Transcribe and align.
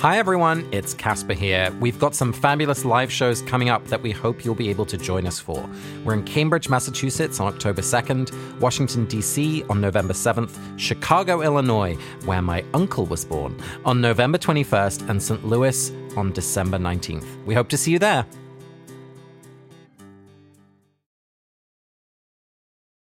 Hi 0.00 0.16
everyone, 0.16 0.66
it's 0.72 0.94
Casper 0.94 1.34
here. 1.34 1.70
We've 1.78 1.98
got 1.98 2.14
some 2.14 2.32
fabulous 2.32 2.86
live 2.86 3.12
shows 3.12 3.42
coming 3.42 3.68
up 3.68 3.86
that 3.88 4.00
we 4.00 4.12
hope 4.12 4.46
you'll 4.46 4.54
be 4.54 4.70
able 4.70 4.86
to 4.86 4.96
join 4.96 5.26
us 5.26 5.38
for. 5.38 5.68
We're 6.06 6.14
in 6.14 6.24
Cambridge, 6.24 6.70
Massachusetts 6.70 7.38
on 7.38 7.48
October 7.48 7.82
2nd, 7.82 8.60
Washington, 8.60 9.04
D.C. 9.04 9.62
on 9.68 9.78
November 9.78 10.14
7th, 10.14 10.58
Chicago, 10.78 11.42
Illinois, 11.42 11.96
where 12.24 12.40
my 12.40 12.64
uncle 12.72 13.04
was 13.04 13.26
born, 13.26 13.54
on 13.84 14.00
November 14.00 14.38
21st, 14.38 15.10
and 15.10 15.22
St. 15.22 15.44
Louis 15.44 15.92
on 16.16 16.32
December 16.32 16.78
19th. 16.78 17.44
We 17.44 17.52
hope 17.52 17.68
to 17.68 17.76
see 17.76 17.92
you 17.92 17.98
there. 17.98 18.24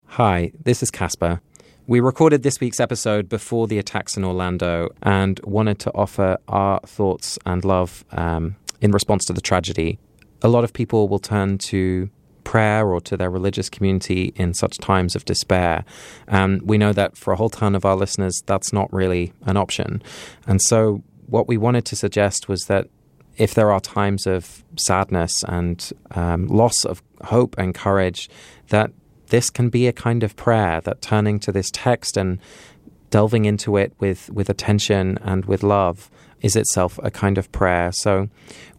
Hi, 0.07 0.53
this 0.59 0.83
is 0.83 0.91
Casper. 0.91 1.43
We 1.89 2.01
recorded 2.01 2.43
this 2.43 2.61
week's 2.61 2.81
episode 2.81 3.31
before 3.31 3.67
the 3.67 3.79
attacks 3.79 4.19
in 4.19 4.23
Orlando 4.23 4.91
and 5.01 5.41
wanted 5.43 5.79
to 5.79 5.91
offer 5.95 6.37
our 6.47 6.81
thoughts 6.81 7.39
and 7.47 7.65
love 7.65 8.05
um, 8.13 8.57
in 8.83 8.91
response 8.91 9.25
to 9.25 9.33
the 9.33 9.41
tragedy. 9.41 9.99
A 10.43 10.49
lot 10.49 10.65
of 10.65 10.75
people 10.75 11.09
will 11.09 11.19
turn 11.19 11.57
to 11.57 12.11
prayer 12.45 12.87
or 12.87 13.01
to 13.01 13.17
their 13.17 13.31
religious 13.31 13.71
community 13.71 14.35
in 14.37 14.53
such 14.53 14.77
times 14.77 15.17
of 15.17 15.25
despair. 15.25 15.87
And 16.27 16.61
we 16.61 16.77
know 16.77 16.93
that 16.93 17.17
for 17.17 17.33
a 17.33 17.37
whole 17.37 17.49
ton 17.49 17.75
of 17.75 17.87
our 17.87 17.97
listeners, 17.97 18.43
that's 18.45 18.71
not 18.71 18.93
really 18.93 19.33
an 19.47 19.57
option. 19.57 20.03
And 20.47 20.61
so, 20.61 21.03
what 21.25 21.49
we 21.49 21.57
wanted 21.57 21.87
to 21.87 21.97
suggest 21.97 22.51
was 22.51 22.67
that 22.67 22.89
if 23.39 23.55
there 23.55 23.73
are 23.73 23.81
times 23.81 24.27
of 24.27 24.63
sadness 24.77 25.43
and 25.45 25.91
um, 26.11 26.49
loss 26.49 26.85
of 26.85 27.03
hope 27.25 27.57
and 27.57 27.75
courage, 27.75 28.29
that 28.69 28.93
this 29.29 29.51
can 29.51 29.69
be 29.69 29.87
a 29.87 29.93
kind 29.93 30.23
of 30.23 30.37
prayer 30.37 30.81
that 30.83 31.03
turning 31.03 31.39
to 31.41 31.53
this 31.53 31.71
text 31.73 32.17
and 32.17 32.39
delving 33.11 33.45
into 33.45 33.77
it 33.77 33.93
with, 33.99 34.31
with 34.31 34.49
attention 34.49 35.19
and 35.23 35.45
with 35.47 35.63
love 35.63 36.11
is 36.41 36.55
itself 36.57 36.99
a 37.03 37.11
kind 37.11 37.39
of 37.39 37.51
prayer. 37.53 37.91
So 37.93 38.29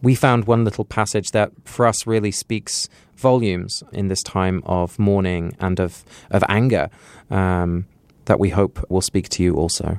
we 0.02 0.14
found 0.14 0.46
one 0.46 0.64
little 0.64 0.84
passage 0.84 1.30
that 1.32 1.52
for 1.64 1.86
us 1.86 2.06
really 2.06 2.30
speaks 2.30 2.88
volumes 3.16 3.82
in 3.92 4.08
this 4.08 4.22
time 4.22 4.62
of 4.64 4.98
mourning 4.98 5.56
and 5.60 5.78
of, 5.78 6.04
of 6.30 6.42
anger 6.48 6.88
um, 7.30 7.86
that 8.24 8.40
we 8.40 8.50
hope 8.50 8.84
will 8.90 9.02
speak 9.02 9.28
to 9.30 9.42
you 9.42 9.56
also. 9.56 9.98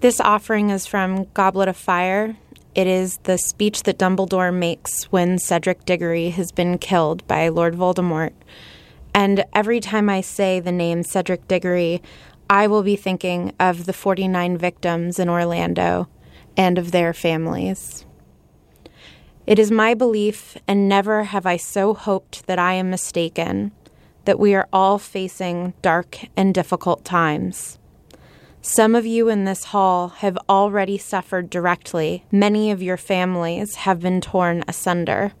This 0.00 0.20
offering 0.20 0.70
is 0.70 0.86
from 0.86 1.24
Goblet 1.34 1.68
of 1.68 1.76
Fire. 1.76 2.36
It 2.74 2.86
is 2.86 3.18
the 3.24 3.38
speech 3.38 3.84
that 3.84 3.98
Dumbledore 3.98 4.54
makes 4.54 5.04
when 5.04 5.38
Cedric 5.38 5.84
Diggory 5.84 6.30
has 6.30 6.52
been 6.52 6.78
killed 6.78 7.26
by 7.26 7.48
Lord 7.48 7.74
Voldemort. 7.74 8.32
And 9.16 9.46
every 9.54 9.80
time 9.80 10.10
I 10.10 10.20
say 10.20 10.60
the 10.60 10.70
name 10.70 11.02
Cedric 11.02 11.48
Diggory, 11.48 12.02
I 12.50 12.66
will 12.66 12.82
be 12.82 12.96
thinking 12.96 13.54
of 13.58 13.86
the 13.86 13.94
49 13.94 14.58
victims 14.58 15.18
in 15.18 15.30
Orlando 15.30 16.06
and 16.54 16.76
of 16.76 16.90
their 16.90 17.14
families. 17.14 18.04
It 19.46 19.58
is 19.58 19.70
my 19.70 19.94
belief, 19.94 20.58
and 20.68 20.86
never 20.86 21.24
have 21.24 21.46
I 21.46 21.56
so 21.56 21.94
hoped 21.94 22.46
that 22.46 22.58
I 22.58 22.74
am 22.74 22.90
mistaken, 22.90 23.72
that 24.26 24.38
we 24.38 24.54
are 24.54 24.68
all 24.70 24.98
facing 24.98 25.72
dark 25.80 26.18
and 26.36 26.52
difficult 26.52 27.02
times. 27.02 27.78
Some 28.60 28.94
of 28.94 29.06
you 29.06 29.30
in 29.30 29.46
this 29.46 29.64
hall 29.64 30.08
have 30.08 30.36
already 30.46 30.98
suffered 30.98 31.48
directly. 31.48 32.26
Many 32.30 32.70
of 32.70 32.82
your 32.82 32.98
families 32.98 33.76
have 33.76 34.00
been 34.00 34.20
torn 34.20 34.62
asunder. 34.68 35.32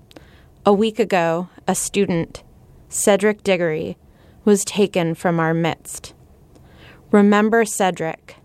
A 0.64 0.72
week 0.72 0.98
ago, 0.98 1.50
a 1.68 1.74
student 1.74 2.42
Cedric 2.96 3.42
Diggory, 3.42 3.98
was 4.46 4.64
taken 4.64 5.14
from 5.14 5.38
our 5.38 5.52
midst. 5.52 6.14
Remember 7.10 7.62
Cedric. 7.66 8.36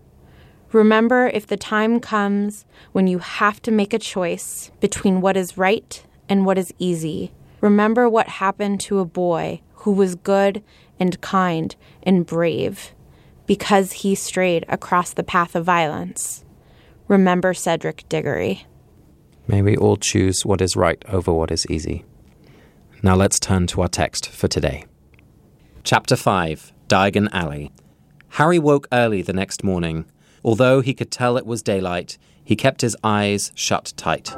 Remember 0.72 1.28
if 1.28 1.46
the 1.46 1.56
time 1.56 2.00
comes 2.00 2.66
when 2.92 3.06
you 3.06 3.18
have 3.18 3.62
to 3.62 3.70
make 3.70 3.94
a 3.94 3.98
choice 3.98 4.70
between 4.78 5.22
what 5.22 5.38
is 5.38 5.56
right 5.56 6.04
and 6.28 6.44
what 6.44 6.58
is 6.58 6.74
easy. 6.78 7.32
Remember 7.62 8.10
what 8.10 8.28
happened 8.28 8.80
to 8.80 8.98
a 8.98 9.06
boy 9.06 9.62
who 9.76 9.92
was 9.92 10.16
good 10.16 10.62
and 11.00 11.18
kind 11.22 11.74
and 12.02 12.26
brave 12.26 12.92
because 13.46 13.92
he 13.92 14.14
strayed 14.14 14.66
across 14.68 15.14
the 15.14 15.24
path 15.24 15.56
of 15.56 15.64
violence. 15.64 16.44
Remember 17.08 17.54
Cedric 17.54 18.06
Diggory. 18.10 18.66
May 19.48 19.62
we 19.62 19.78
all 19.78 19.96
choose 19.96 20.44
what 20.44 20.60
is 20.60 20.76
right 20.76 21.02
over 21.08 21.32
what 21.32 21.50
is 21.50 21.66
easy. 21.70 22.04
Now 23.04 23.16
let's 23.16 23.40
turn 23.40 23.66
to 23.68 23.82
our 23.82 23.88
text 23.88 24.28
for 24.28 24.46
today. 24.46 24.84
Chapter 25.82 26.14
5 26.14 26.72
Diagon 26.86 27.28
Alley. 27.32 27.72
Harry 28.30 28.60
woke 28.60 28.86
early 28.92 29.22
the 29.22 29.32
next 29.32 29.64
morning. 29.64 30.04
Although 30.44 30.82
he 30.82 30.94
could 30.94 31.10
tell 31.10 31.36
it 31.36 31.44
was 31.44 31.62
daylight, 31.62 32.16
he 32.44 32.54
kept 32.54 32.80
his 32.80 32.96
eyes 33.02 33.50
shut 33.56 33.92
tight. 33.96 34.28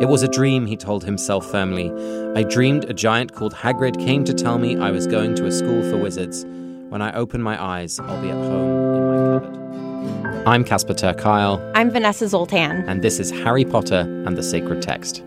It 0.00 0.08
was 0.08 0.22
a 0.22 0.28
dream, 0.28 0.64
he 0.66 0.76
told 0.76 1.04
himself 1.04 1.50
firmly. 1.50 1.92
I 2.34 2.44
dreamed 2.44 2.86
a 2.86 2.94
giant 2.94 3.34
called 3.34 3.52
Hagrid 3.52 3.98
came 4.02 4.24
to 4.24 4.32
tell 4.32 4.56
me 4.56 4.78
I 4.78 4.90
was 4.90 5.06
going 5.06 5.34
to 5.34 5.46
a 5.46 5.52
school 5.52 5.82
for 5.90 5.98
wizards. 5.98 6.46
When 6.88 7.02
I 7.02 7.12
open 7.12 7.42
my 7.42 7.62
eyes, 7.62 8.00
I'll 8.00 8.22
be 8.22 8.30
at 8.30 8.36
home 8.36 8.94
in 8.94 9.06
my 9.06 9.40
cupboard. 9.40 10.48
I'm 10.48 10.64
Casper 10.64 10.94
ter 10.94 11.12
Kuile. 11.12 11.70
I'm 11.74 11.90
Vanessa 11.90 12.26
Zoltan. 12.26 12.88
And 12.88 13.02
this 13.02 13.20
is 13.20 13.30
Harry 13.30 13.66
Potter 13.66 14.00
and 14.26 14.36
the 14.36 14.42
Sacred 14.42 14.80
Text. 14.80 15.22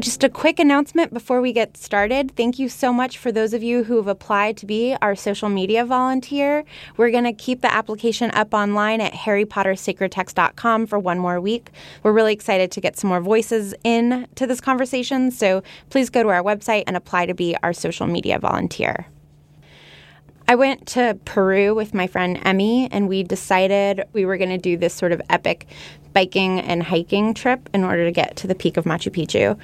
Just 0.00 0.24
a 0.24 0.28
quick 0.28 0.58
announcement 0.58 1.14
before 1.14 1.40
we 1.40 1.52
get 1.52 1.76
started. 1.76 2.34
Thank 2.34 2.58
you 2.58 2.68
so 2.68 2.92
much 2.92 3.16
for 3.16 3.30
those 3.30 3.54
of 3.54 3.62
you 3.62 3.84
who 3.84 3.96
have 3.96 4.08
applied 4.08 4.56
to 4.56 4.66
be 4.66 4.96
our 5.00 5.14
social 5.14 5.48
media 5.48 5.84
volunteer. 5.84 6.64
We're 6.96 7.12
going 7.12 7.24
to 7.24 7.32
keep 7.32 7.60
the 7.60 7.72
application 7.72 8.32
up 8.32 8.52
online 8.52 9.00
at 9.00 9.12
harrypottersacredtext.com 9.12 10.88
for 10.88 10.98
one 10.98 11.20
more 11.20 11.40
week. 11.40 11.70
We're 12.02 12.12
really 12.12 12.32
excited 12.32 12.72
to 12.72 12.80
get 12.80 12.98
some 12.98 13.08
more 13.08 13.20
voices 13.20 13.72
in 13.84 14.26
to 14.34 14.48
this 14.48 14.60
conversation, 14.60 15.30
so 15.30 15.62
please 15.90 16.10
go 16.10 16.24
to 16.24 16.28
our 16.28 16.42
website 16.42 16.82
and 16.88 16.96
apply 16.96 17.26
to 17.26 17.34
be 17.34 17.56
our 17.62 17.72
social 17.72 18.08
media 18.08 18.40
volunteer. 18.40 19.06
I 20.48 20.56
went 20.56 20.86
to 20.88 21.18
Peru 21.24 21.72
with 21.72 21.94
my 21.94 22.08
friend 22.08 22.38
Emmy, 22.44 22.88
and 22.90 23.08
we 23.08 23.22
decided 23.22 24.04
we 24.12 24.26
were 24.26 24.36
going 24.38 24.50
to 24.50 24.58
do 24.58 24.76
this 24.76 24.92
sort 24.92 25.12
of 25.12 25.22
epic 25.30 25.68
biking 26.14 26.60
and 26.60 26.82
hiking 26.82 27.34
trip 27.34 27.68
in 27.74 27.84
order 27.84 28.06
to 28.06 28.12
get 28.12 28.36
to 28.36 28.46
the 28.46 28.54
peak 28.54 28.78
of 28.78 28.84
Machu 28.84 29.12
Picchu. 29.12 29.58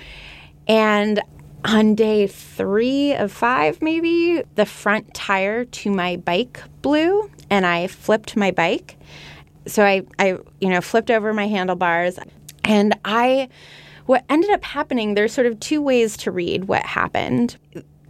And 0.69 1.23
on 1.65 1.95
day 1.95 2.27
three 2.27 3.15
of 3.15 3.33
five, 3.33 3.81
maybe, 3.81 4.43
the 4.57 4.67
front 4.67 5.15
tire 5.15 5.65
to 5.65 5.91
my 5.91 6.17
bike 6.17 6.63
blew 6.83 7.31
and 7.49 7.65
I 7.65 7.87
flipped 7.87 8.37
my 8.37 8.51
bike. 8.51 8.97
So 9.67 9.85
I, 9.85 10.03
I, 10.19 10.39
you 10.61 10.69
know, 10.69 10.81
flipped 10.81 11.11
over 11.11 11.33
my 11.33 11.49
handlebars 11.49 12.19
and 12.65 12.99
I, 13.05 13.49
what 14.07 14.25
ended 14.29 14.51
up 14.51 14.65
happening, 14.65 15.15
there's 15.15 15.33
sort 15.33 15.47
of 15.47 15.61
two 15.61 15.83
ways 15.83 16.17
to 16.19 16.31
read 16.31 16.65
what 16.65 16.85
happened. 16.85 17.57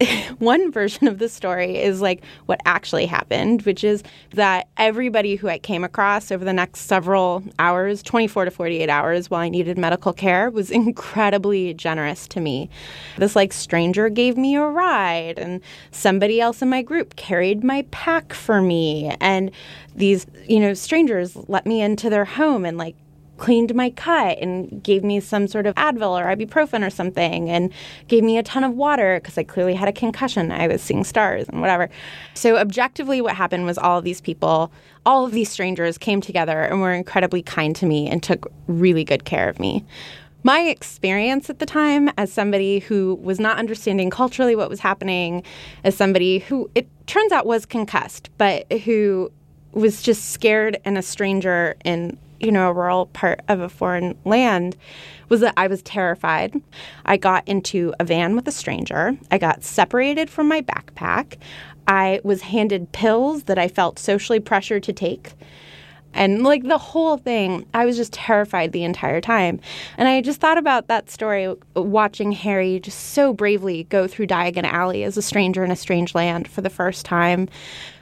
one 0.38 0.72
version 0.72 1.06
of 1.08 1.18
the 1.18 1.28
story 1.28 1.76
is 1.76 2.00
like 2.00 2.22
what 2.46 2.60
actually 2.64 3.06
happened, 3.06 3.62
which 3.62 3.84
is 3.84 4.02
that 4.34 4.68
everybody 4.76 5.36
who 5.36 5.48
I 5.48 5.58
came 5.58 5.84
across 5.84 6.30
over 6.30 6.44
the 6.44 6.52
next 6.52 6.80
several 6.80 7.42
hours, 7.58 8.02
24 8.02 8.46
to 8.46 8.50
48 8.50 8.88
hours 8.88 9.30
while 9.30 9.40
I 9.40 9.48
needed 9.48 9.76
medical 9.76 10.12
care, 10.12 10.50
was 10.50 10.70
incredibly 10.70 11.74
generous 11.74 12.26
to 12.28 12.40
me. 12.40 12.70
This 13.18 13.36
like 13.36 13.52
stranger 13.52 14.08
gave 14.08 14.36
me 14.36 14.56
a 14.56 14.62
ride, 14.62 15.38
and 15.38 15.60
somebody 15.90 16.40
else 16.40 16.62
in 16.62 16.68
my 16.68 16.82
group 16.82 17.16
carried 17.16 17.62
my 17.62 17.84
pack 17.90 18.32
for 18.32 18.62
me, 18.62 19.14
and 19.20 19.50
these, 19.94 20.26
you 20.46 20.60
know, 20.60 20.72
strangers 20.74 21.36
let 21.48 21.66
me 21.66 21.82
into 21.82 22.08
their 22.08 22.24
home 22.24 22.64
and 22.64 22.78
like 22.78 22.96
cleaned 23.40 23.74
my 23.74 23.90
cut 23.90 24.38
and 24.38 24.82
gave 24.82 25.02
me 25.02 25.18
some 25.18 25.48
sort 25.48 25.66
of 25.66 25.74
Advil 25.74 26.10
or 26.10 26.24
ibuprofen 26.26 26.86
or 26.86 26.90
something 26.90 27.48
and 27.48 27.72
gave 28.06 28.22
me 28.22 28.38
a 28.38 28.42
ton 28.42 28.62
of 28.62 28.74
water 28.74 29.18
because 29.18 29.36
I 29.36 29.42
clearly 29.42 29.74
had 29.74 29.88
a 29.88 29.92
concussion. 29.92 30.52
I 30.52 30.68
was 30.68 30.82
seeing 30.82 31.02
stars 31.02 31.48
and 31.48 31.60
whatever. 31.60 31.88
So, 32.34 32.58
objectively, 32.58 33.20
what 33.20 33.34
happened 33.34 33.64
was 33.64 33.78
all 33.78 33.98
of 33.98 34.04
these 34.04 34.20
people, 34.20 34.70
all 35.06 35.24
of 35.24 35.32
these 35.32 35.50
strangers 35.50 35.98
came 35.98 36.20
together 36.20 36.60
and 36.60 36.82
were 36.82 36.92
incredibly 36.92 37.42
kind 37.42 37.74
to 37.76 37.86
me 37.86 38.08
and 38.08 38.22
took 38.22 38.52
really 38.68 39.04
good 39.04 39.24
care 39.24 39.48
of 39.48 39.58
me. 39.58 39.84
My 40.42 40.60
experience 40.60 41.50
at 41.50 41.58
the 41.58 41.66
time, 41.66 42.10
as 42.18 42.32
somebody 42.32 42.78
who 42.78 43.18
was 43.22 43.40
not 43.40 43.58
understanding 43.58 44.10
culturally 44.10 44.54
what 44.54 44.68
was 44.70 44.80
happening, 44.80 45.42
as 45.82 45.96
somebody 45.96 46.38
who 46.40 46.70
it 46.74 46.86
turns 47.06 47.32
out 47.32 47.46
was 47.46 47.66
concussed, 47.66 48.30
but 48.38 48.70
who 48.84 49.32
was 49.72 50.02
just 50.02 50.30
scared 50.30 50.78
and 50.84 50.98
a 50.98 51.02
stranger 51.02 51.76
in 51.84 52.18
you 52.40 52.50
know, 52.50 52.70
a 52.70 52.72
rural 52.72 53.06
part 53.06 53.40
of 53.48 53.60
a 53.60 53.68
foreign 53.68 54.18
land 54.24 54.76
was 55.28 55.40
that 55.40 55.54
I 55.56 55.66
was 55.66 55.82
terrified. 55.82 56.60
I 57.04 57.16
got 57.16 57.46
into 57.46 57.94
a 58.00 58.04
van 58.04 58.34
with 58.34 58.48
a 58.48 58.52
stranger. 58.52 59.16
I 59.30 59.38
got 59.38 59.62
separated 59.62 60.28
from 60.28 60.48
my 60.48 60.62
backpack. 60.62 61.36
I 61.86 62.20
was 62.24 62.42
handed 62.42 62.92
pills 62.92 63.44
that 63.44 63.58
I 63.58 63.68
felt 63.68 63.98
socially 63.98 64.40
pressured 64.40 64.82
to 64.84 64.92
take. 64.92 65.34
And 66.12 66.42
like 66.42 66.64
the 66.64 66.78
whole 66.78 67.16
thing, 67.16 67.66
I 67.72 67.84
was 67.86 67.96
just 67.96 68.12
terrified 68.12 68.72
the 68.72 68.82
entire 68.82 69.20
time. 69.20 69.60
And 69.96 70.08
I 70.08 70.20
just 70.20 70.40
thought 70.40 70.58
about 70.58 70.88
that 70.88 71.08
story, 71.08 71.54
watching 71.74 72.32
Harry 72.32 72.80
just 72.80 73.10
so 73.10 73.32
bravely 73.32 73.84
go 73.84 74.08
through 74.08 74.26
Diagon 74.26 74.64
Alley 74.64 75.04
as 75.04 75.16
a 75.16 75.22
stranger 75.22 75.62
in 75.62 75.70
a 75.70 75.76
strange 75.76 76.14
land 76.14 76.48
for 76.48 76.62
the 76.62 76.70
first 76.70 77.04
time 77.06 77.48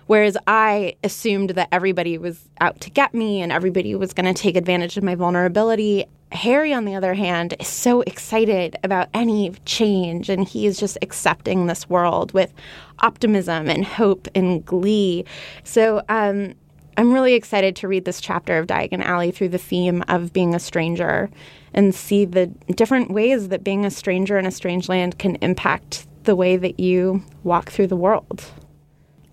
Whereas 0.08 0.38
I 0.46 0.96
assumed 1.04 1.50
that 1.50 1.68
everybody 1.70 2.16
was 2.16 2.48
out 2.62 2.80
to 2.80 2.90
get 2.90 3.12
me 3.12 3.42
and 3.42 3.52
everybody 3.52 3.94
was 3.94 4.14
going 4.14 4.32
to 4.32 4.38
take 4.38 4.56
advantage 4.56 4.96
of 4.96 5.04
my 5.04 5.14
vulnerability. 5.14 6.06
Harry, 6.32 6.72
on 6.72 6.86
the 6.86 6.94
other 6.94 7.12
hand, 7.12 7.54
is 7.60 7.68
so 7.68 8.00
excited 8.00 8.76
about 8.82 9.08
any 9.12 9.50
change 9.66 10.30
and 10.30 10.48
he 10.48 10.66
is 10.66 10.80
just 10.80 10.96
accepting 11.02 11.66
this 11.66 11.90
world 11.90 12.32
with 12.32 12.54
optimism 13.00 13.68
and 13.68 13.84
hope 13.84 14.28
and 14.34 14.64
glee. 14.64 15.26
So, 15.62 16.02
um, 16.08 16.54
I'm 16.96 17.12
really 17.12 17.34
excited 17.34 17.76
to 17.76 17.86
read 17.86 18.06
this 18.06 18.20
chapter 18.20 18.58
of 18.58 18.66
Diagon 18.66 19.04
Alley 19.04 19.30
through 19.30 19.50
the 19.50 19.58
theme 19.58 20.02
of 20.08 20.32
being 20.32 20.54
a 20.54 20.58
stranger 20.58 21.30
and 21.74 21.94
see 21.94 22.24
the 22.24 22.46
different 22.74 23.10
ways 23.10 23.50
that 23.50 23.62
being 23.62 23.84
a 23.84 23.90
stranger 23.90 24.38
in 24.38 24.46
a 24.46 24.50
strange 24.50 24.88
land 24.88 25.18
can 25.18 25.36
impact 25.36 26.08
the 26.24 26.34
way 26.34 26.56
that 26.56 26.80
you 26.80 27.22
walk 27.44 27.70
through 27.70 27.86
the 27.86 27.94
world. 27.94 28.50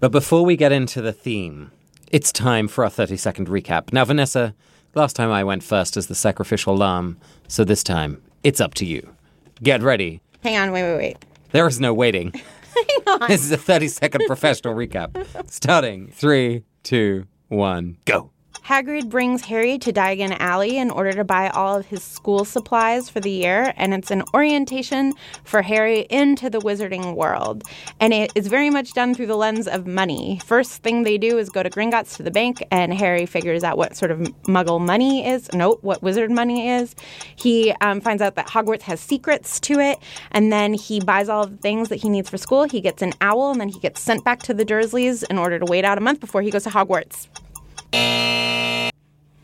But 0.06 0.12
before 0.12 0.46
we 0.46 0.56
get 0.56 0.72
into 0.72 1.02
the 1.02 1.12
theme, 1.12 1.72
it's 2.12 2.32
time 2.32 2.68
for 2.68 2.84
our 2.84 2.92
30 2.92 3.18
second 3.18 3.48
recap. 3.48 3.92
Now, 3.92 4.06
Vanessa, 4.06 4.54
last 4.94 5.16
time 5.16 5.32
I 5.32 5.44
went 5.44 5.64
first 5.64 5.98
as 5.98 6.06
the 6.06 6.14
sacrificial 6.14 6.78
lamb, 6.78 7.18
so 7.48 7.64
this 7.64 7.82
time 7.84 8.22
it's 8.44 8.62
up 8.62 8.76
to 8.76 8.86
you. 8.86 9.16
Get 9.64 9.82
ready. 9.82 10.22
Hang 10.44 10.58
on, 10.58 10.72
wait, 10.72 10.84
wait, 10.84 10.98
wait. 10.98 11.26
There 11.54 11.66
is 11.66 11.80
no 11.80 11.92
waiting. 11.92 12.34
Hang 12.76 13.20
on. 13.20 13.28
This 13.30 13.44
is 13.44 13.52
a 13.52 13.58
30 13.58 13.88
second 13.88 14.26
professional 14.28 14.76
recap. 14.76 15.26
Starting 15.50 16.12
three, 16.12 16.66
two, 16.84 17.26
one, 17.48 17.98
go. 18.06 18.30
Hagrid 18.66 19.10
brings 19.10 19.46
Harry 19.46 19.78
to 19.78 19.94
Diagon 19.94 20.36
Alley 20.40 20.78
in 20.78 20.90
order 20.90 21.12
to 21.12 21.24
buy 21.24 21.50
all 21.50 21.78
of 21.78 21.86
his 21.86 22.04
school 22.04 22.44
supplies 22.44 23.08
for 23.12 23.20
the 23.20 23.30
year, 23.30 23.72
and 23.78 23.94
it's 23.94 24.10
an 24.10 24.24
orientation 24.34 25.14
for 25.44 25.62
Harry 25.62 26.08
into 26.10 26.50
the 26.50 26.58
wizarding 26.58 27.16
world. 27.16 27.64
And 28.00 28.12
it 28.12 28.32
is 28.34 28.48
very 28.48 28.72
much 28.72 28.94
done 28.94 29.14
through 29.14 29.28
the 29.28 29.36
lens 29.36 29.68
of 29.68 29.86
money. 29.86 30.42
First 30.44 30.82
thing 30.82 31.04
they 31.04 31.20
do 31.20 31.38
is 31.38 31.52
go 31.52 31.62
to 31.62 31.70
Gringotts 31.70 32.18
to 32.18 32.24
the 32.24 32.32
bank, 32.32 32.66
and 32.72 32.92
Harry 32.92 33.28
figures 33.28 33.64
out 33.64 33.78
what 33.78 33.96
sort 33.96 34.10
of 34.10 34.18
muggle 34.48 34.84
money 34.84 35.28
is. 35.28 35.48
Nope, 35.54 35.84
what 35.84 36.02
wizard 36.02 36.32
money 36.32 36.68
is. 36.68 36.96
He 37.36 37.72
um, 37.82 38.02
finds 38.02 38.24
out 38.24 38.34
that 38.34 38.48
Hogwarts 38.48 38.82
has 38.82 39.00
secrets 39.00 39.60
to 39.60 39.80
it, 39.80 40.00
and 40.32 40.52
then 40.52 40.74
he 40.74 41.00
buys 41.00 41.30
all 41.30 41.44
of 41.44 41.52
the 41.52 41.58
things 41.58 41.90
that 41.90 41.98
he 41.98 42.10
needs 42.10 42.32
for 42.32 42.40
school. 42.40 42.64
He 42.64 42.82
gets 42.82 43.04
an 43.04 43.14
owl, 43.22 43.52
and 43.52 43.62
then 43.62 43.70
he 43.70 43.80
gets 43.80 44.02
sent 44.02 44.26
back 44.26 44.42
to 44.42 44.56
the 44.56 44.66
Dursleys 44.66 45.24
in 45.30 45.38
order 45.38 45.60
to 45.60 45.66
wait 45.66 45.86
out 45.86 46.00
a 46.00 46.02
month 46.02 46.20
before 46.20 46.42
he 46.42 46.50
goes 46.50 46.64
to 46.64 46.72
Hogwarts. 46.72 47.28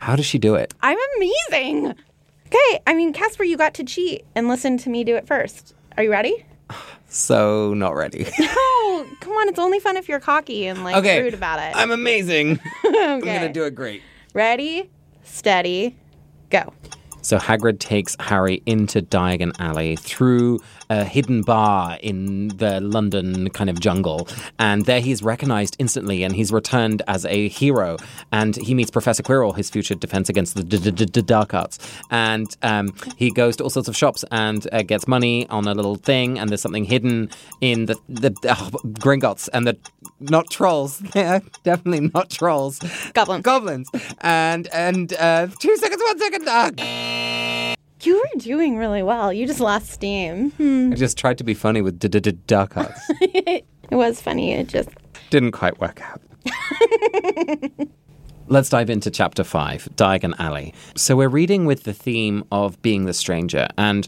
How 0.01 0.15
does 0.15 0.25
she 0.25 0.39
do 0.39 0.55
it? 0.55 0.73
I'm 0.81 0.97
amazing. 1.17 1.93
Okay, 2.47 2.79
I 2.87 2.93
mean, 2.95 3.13
Casper, 3.13 3.43
you 3.43 3.55
got 3.55 3.75
to 3.75 3.83
cheat 3.83 4.25
and 4.35 4.47
listen 4.47 4.77
to 4.79 4.89
me 4.89 5.03
do 5.03 5.15
it 5.15 5.27
first. 5.27 5.75
Are 5.97 6.03
you 6.03 6.11
ready? 6.11 6.45
So 7.13 7.73
not 7.73 7.93
ready. 7.93 8.23
No, 8.39 9.05
come 9.19 9.33
on. 9.33 9.49
It's 9.49 9.59
only 9.59 9.81
fun 9.81 9.97
if 9.97 10.07
you're 10.07 10.21
cocky 10.21 10.65
and 10.67 10.85
like 10.85 10.95
Okay. 10.95 11.21
rude 11.21 11.33
about 11.33 11.59
it. 11.59 11.75
I'm 11.75 11.91
amazing. 11.91 12.57
I'm 12.85 13.19
gonna 13.19 13.51
do 13.51 13.65
it 13.65 13.75
great. 13.75 14.01
Ready, 14.33 14.89
steady, 15.23 15.97
go. 16.49 16.73
So 17.21 17.37
Hagrid 17.37 17.79
takes 17.79 18.15
Harry 18.19 18.61
into 18.65 19.01
Diagon 19.01 19.53
Alley 19.59 19.95
through 19.95 20.59
a 20.89 21.05
hidden 21.05 21.41
bar 21.41 21.97
in 22.01 22.49
the 22.49 22.81
London 22.81 23.49
kind 23.51 23.69
of 23.69 23.79
jungle, 23.79 24.27
and 24.59 24.85
there 24.85 24.99
he's 24.99 25.23
recognised 25.23 25.75
instantly, 25.79 26.23
and 26.23 26.35
he's 26.35 26.51
returned 26.51 27.01
as 27.07 27.25
a 27.25 27.47
hero. 27.47 27.97
And 28.31 28.55
he 28.55 28.73
meets 28.73 28.91
Professor 28.91 29.23
Quirrell, 29.23 29.55
his 29.55 29.69
future 29.69 29.95
defense 29.95 30.27
against 30.29 30.55
the 30.55 31.23
dark 31.25 31.53
arts, 31.53 31.79
and 32.09 32.47
um, 32.61 32.93
he 33.15 33.31
goes 33.31 33.55
to 33.57 33.63
all 33.63 33.69
sorts 33.69 33.87
of 33.87 33.95
shops 33.95 34.25
and 34.31 34.67
uh, 34.71 34.81
gets 34.81 35.07
money 35.07 35.47
on 35.49 35.67
a 35.67 35.73
little 35.73 35.95
thing, 35.95 36.37
and 36.37 36.49
there's 36.49 36.61
something 36.61 36.83
hidden 36.83 37.29
in 37.61 37.85
the 37.85 37.95
the 38.09 38.35
uh, 38.49 38.55
Gringotts 38.99 39.47
and 39.53 39.65
the 39.65 39.77
not 40.19 40.49
trolls. 40.49 40.99
They're 41.13 41.41
definitely 41.63 42.09
not 42.13 42.29
trolls. 42.29 42.79
Goblins. 43.13 43.43
Goblins. 43.43 43.89
And 44.19 44.67
and 44.67 45.13
uh, 45.13 45.47
two 45.59 45.77
seconds, 45.77 46.01
one 46.03 46.19
second. 46.19 46.43
Ah. 46.47 47.10
You 48.03 48.15
were 48.17 48.39
doing 48.39 48.77
really 48.77 49.03
well. 49.03 49.31
You 49.31 49.45
just 49.45 49.59
lost 49.59 49.91
steam. 49.91 50.51
Hmm. 50.51 50.91
I 50.91 50.95
just 50.95 51.17
tried 51.17 51.37
to 51.37 51.43
be 51.43 51.53
funny 51.53 51.81
with 51.81 51.99
d- 51.99 52.07
d- 52.07 52.19
d- 52.19 52.31
dark 52.47 52.75
arts. 52.75 52.99
it 53.21 53.65
was 53.91 54.19
funny. 54.19 54.53
It 54.53 54.67
just 54.67 54.89
Didn't 55.29 55.51
quite 55.51 55.79
work 55.79 56.01
out. 56.01 56.19
Let's 58.47 58.69
dive 58.69 58.89
into 58.89 59.11
chapter 59.11 59.43
five, 59.43 59.87
Diagon 59.95 60.33
Alley. 60.39 60.73
So 60.95 61.15
we're 61.15 61.29
reading 61.29 61.65
with 61.65 61.83
the 61.83 61.93
theme 61.93 62.43
of 62.51 62.81
being 62.81 63.05
the 63.05 63.13
stranger, 63.13 63.67
and 63.77 64.07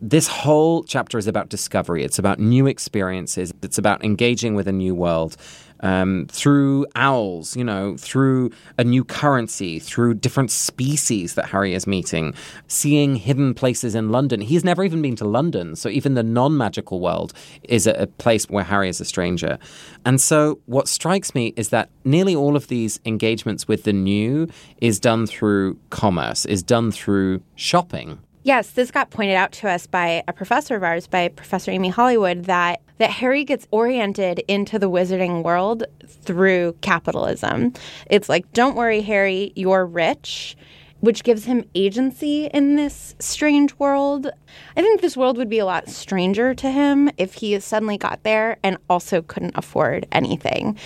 this 0.00 0.26
whole 0.26 0.82
chapter 0.82 1.16
is 1.16 1.28
about 1.28 1.48
discovery. 1.48 2.02
It's 2.02 2.18
about 2.18 2.40
new 2.40 2.66
experiences. 2.66 3.54
It's 3.62 3.78
about 3.78 4.04
engaging 4.04 4.56
with 4.56 4.66
a 4.66 4.72
new 4.72 4.96
world 4.96 5.36
um, 5.82 6.26
through 6.30 6.86
owls, 6.94 7.56
you 7.56 7.64
know, 7.64 7.96
through 7.96 8.50
a 8.78 8.84
new 8.84 9.04
currency, 9.04 9.78
through 9.78 10.14
different 10.14 10.50
species 10.50 11.34
that 11.34 11.46
Harry 11.46 11.74
is 11.74 11.86
meeting, 11.86 12.34
seeing 12.68 13.16
hidden 13.16 13.54
places 13.54 13.94
in 13.94 14.10
London. 14.10 14.40
He's 14.40 14.64
never 14.64 14.84
even 14.84 15.02
been 15.02 15.16
to 15.16 15.24
London, 15.24 15.76
so 15.76 15.88
even 15.88 16.14
the 16.14 16.22
non 16.22 16.56
magical 16.56 17.00
world 17.00 17.32
is 17.64 17.86
a, 17.86 17.92
a 17.92 18.06
place 18.06 18.48
where 18.48 18.64
Harry 18.64 18.88
is 18.88 19.00
a 19.00 19.04
stranger. 19.04 19.58
And 20.04 20.20
so 20.20 20.60
what 20.66 20.88
strikes 20.88 21.34
me 21.34 21.52
is 21.56 21.70
that 21.70 21.90
nearly 22.04 22.34
all 22.34 22.56
of 22.56 22.68
these 22.68 23.00
engagements 23.04 23.68
with 23.68 23.84
the 23.84 23.92
new 23.92 24.48
is 24.80 25.00
done 25.00 25.26
through 25.26 25.78
commerce, 25.90 26.44
is 26.46 26.62
done 26.62 26.90
through 26.90 27.42
shopping. 27.56 28.18
Yes, 28.44 28.70
this 28.70 28.90
got 28.90 29.10
pointed 29.10 29.36
out 29.36 29.52
to 29.52 29.70
us 29.70 29.86
by 29.86 30.24
a 30.26 30.32
professor 30.32 30.74
of 30.74 30.82
ours, 30.82 31.06
by 31.06 31.28
Professor 31.28 31.70
Amy 31.70 31.90
Hollywood, 31.90 32.46
that 32.46 32.80
that 33.02 33.10
Harry 33.10 33.42
gets 33.42 33.66
oriented 33.72 34.44
into 34.46 34.78
the 34.78 34.88
wizarding 34.88 35.42
world 35.42 35.82
through 36.06 36.72
capitalism. 36.82 37.72
It's 38.06 38.28
like, 38.28 38.52
don't 38.52 38.76
worry, 38.76 39.00
Harry, 39.00 39.52
you're 39.56 39.84
rich, 39.84 40.56
which 41.00 41.24
gives 41.24 41.44
him 41.44 41.64
agency 41.74 42.46
in 42.46 42.76
this 42.76 43.16
strange 43.18 43.76
world. 43.80 44.30
I 44.76 44.82
think 44.82 45.00
this 45.00 45.16
world 45.16 45.36
would 45.36 45.48
be 45.48 45.58
a 45.58 45.64
lot 45.64 45.88
stranger 45.88 46.54
to 46.54 46.70
him 46.70 47.10
if 47.18 47.34
he 47.34 47.58
suddenly 47.58 47.98
got 47.98 48.22
there 48.22 48.58
and 48.62 48.78
also 48.88 49.20
couldn't 49.20 49.58
afford 49.58 50.06
anything. 50.12 50.78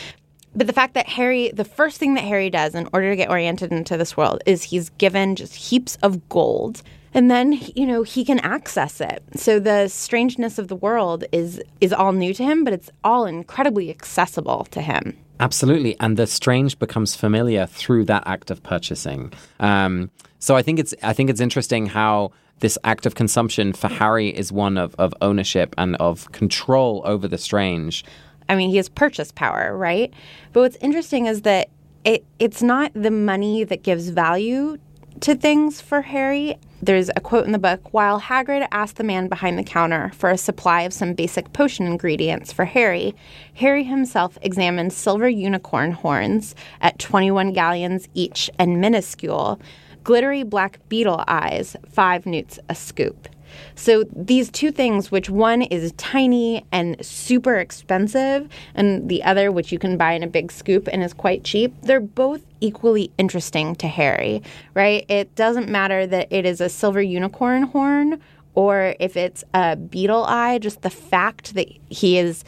But 0.55 0.69
the 0.69 0.73
fact 0.73 0.95
that 0.95 1.07
Harry, 1.07 1.51
the 1.51 1.67
first 1.67 1.99
thing 1.99 2.15
that 2.15 2.25
Harry 2.25 2.49
does 2.49 2.75
in 2.75 2.89
order 2.95 3.11
to 3.11 3.17
get 3.17 3.29
oriented 3.29 3.73
into 3.73 3.99
this 3.99 4.17
world 4.17 4.41
is 4.47 4.63
he's 4.63 4.89
given 4.89 5.37
just 5.37 5.55
heaps 5.55 5.99
of 6.03 6.27
gold. 6.31 6.83
And 7.17 7.31
then, 7.31 7.59
you 7.75 7.87
know, 7.87 8.03
he 8.03 8.27
can 8.27 8.39
access 8.41 9.01
it. 9.01 9.23
So 9.37 9.59
the 9.59 9.89
strangeness 9.89 10.59
of 10.59 10.69
the 10.69 10.77
world 10.77 11.25
is 11.33 11.63
is 11.81 11.93
all 11.93 12.13
new 12.13 12.35
to 12.35 12.45
him, 12.45 12.63
but 12.63 12.75
it's 12.75 12.91
all 13.03 13.25
incredibly 13.25 13.89
accessible 13.89 14.67
to 14.71 14.83
him. 14.83 15.17
Absolutely, 15.41 15.97
and 15.99 16.19
the 16.19 16.27
strange 16.27 16.79
becomes 16.79 17.17
familiar 17.17 17.67
through 17.67 18.05
that 18.05 18.23
act 18.27 18.51
of 18.51 18.63
purchasing. 18.63 19.33
Um, 19.61 20.11
so 20.41 20.57
I 20.57 20.63
think 20.63 20.79
it's 20.79 20.95
I 21.03 21.15
think 21.15 21.31
it's 21.31 21.41
interesting 21.41 21.87
how 21.87 22.33
this 22.61 22.79
act 22.85 23.07
of 23.07 23.15
consumption 23.15 23.73
for 23.73 23.89
Harry 23.89 24.29
is 24.29 24.53
one 24.53 24.77
of, 24.77 24.95
of 24.97 25.15
ownership 25.23 25.75
and 25.79 25.97
of 25.97 26.31
control 26.33 27.03
over 27.07 27.27
the 27.27 27.39
strange. 27.39 28.05
I 28.49 28.57
mean, 28.57 28.71
he 28.71 28.77
has 28.77 28.89
purchase 28.91 29.33
power, 29.33 29.77
right? 29.77 30.13
But 30.53 30.61
what's 30.61 30.77
interesting 30.77 31.27
is 31.27 31.43
that 31.43 31.71
it, 32.05 32.25
it's 32.39 32.63
not 32.63 32.93
the 32.95 33.11
money 33.11 33.65
that 33.65 33.83
gives 33.83 34.11
value 34.11 34.79
to 35.21 35.35
things 35.35 35.81
for 35.81 36.03
Harry. 36.03 36.57
There's 36.83 37.11
a 37.17 37.21
quote 37.21 37.47
in 37.47 37.53
the 37.53 37.59
book 37.59 37.93
While 37.93 38.21
Hagrid 38.21 38.69
asked 38.71 38.97
the 38.97 39.05
man 39.05 39.29
behind 39.29 39.59
the 39.59 39.65
counter 39.65 40.11
for 40.15 40.31
a 40.31 40.37
supply 40.37 40.83
of 40.83 40.93
some 40.93 41.15
basic 41.15 41.53
potion 41.53 41.87
ingredients 41.87 42.53
for 42.53 42.67
Harry, 42.67 43.15
Harry 43.55 43.85
himself 43.85 44.37
examined 44.43 44.93
silver 44.93 45.29
unicorn 45.29 45.93
horns 45.93 46.55
at 46.81 46.99
21 46.99 47.53
galleons 47.53 48.09
each 48.15 48.51
and 48.59 48.81
minuscule, 48.81 49.59
glittery 50.05 50.43
black 50.43 50.81
beetle 50.89 51.25
eyes, 51.27 51.77
five 51.89 52.27
newts 52.27 52.59
a 52.69 52.75
scoop. 52.75 53.29
So 53.75 54.05
these 54.15 54.51
two 54.51 54.71
things, 54.71 55.11
which 55.11 55.31
one 55.31 55.63
is 55.63 55.93
tiny 55.93 56.65
and 56.73 56.97
super 57.05 57.57
expensive, 57.57 58.49
and 58.75 59.09
the 59.09 59.23
other, 59.23 59.53
which 59.53 59.73
you 59.73 59.79
can 59.79 59.97
buy 59.97 60.13
in 60.13 60.23
a 60.23 60.27
big 60.27 60.53
scoop 60.53 60.89
and 60.93 61.03
is 61.03 61.13
quite 61.13 61.45
cheap, 61.45 61.75
they're 61.83 62.01
both 62.01 62.43
equally 62.61 63.11
interesting 63.19 63.75
to 63.77 63.89
Harry, 63.89 64.43
right? 64.75 65.05
It 65.09 65.35
doesn't 65.35 65.69
matter 65.69 66.07
that 66.07 66.29
it 66.31 66.47
is 66.47 66.61
a 66.61 66.69
silver 66.69 67.03
unicorn 67.03 67.65
horn 67.65 68.21
or 68.55 68.95
if 68.99 69.17
it's 69.17 69.45
a 69.55 69.77
beetle 69.77 70.25
eye, 70.25 70.59
just 70.59 70.83
the 70.83 70.91
fact 70.91 71.55
that 71.55 71.69
he 71.89 72.19
is 72.19 72.43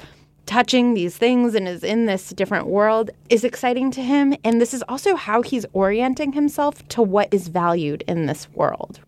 touching 0.46 0.94
these 0.94 1.16
things 1.16 1.54
and 1.54 1.68
is 1.68 1.84
in 1.84 2.06
this 2.06 2.30
different 2.30 2.66
world 2.66 3.10
is 3.28 3.44
exciting 3.44 3.90
to 3.90 4.02
him. 4.02 4.34
And 4.42 4.60
this 4.60 4.72
is 4.72 4.82
also 4.88 5.14
how 5.14 5.42
he's 5.42 5.66
orienting 5.74 6.32
himself 6.32 6.86
to 6.88 7.02
what 7.02 7.32
is 7.32 7.48
valued 7.48 8.02
in 8.08 8.24
this 8.24 8.48
world. 8.54 9.00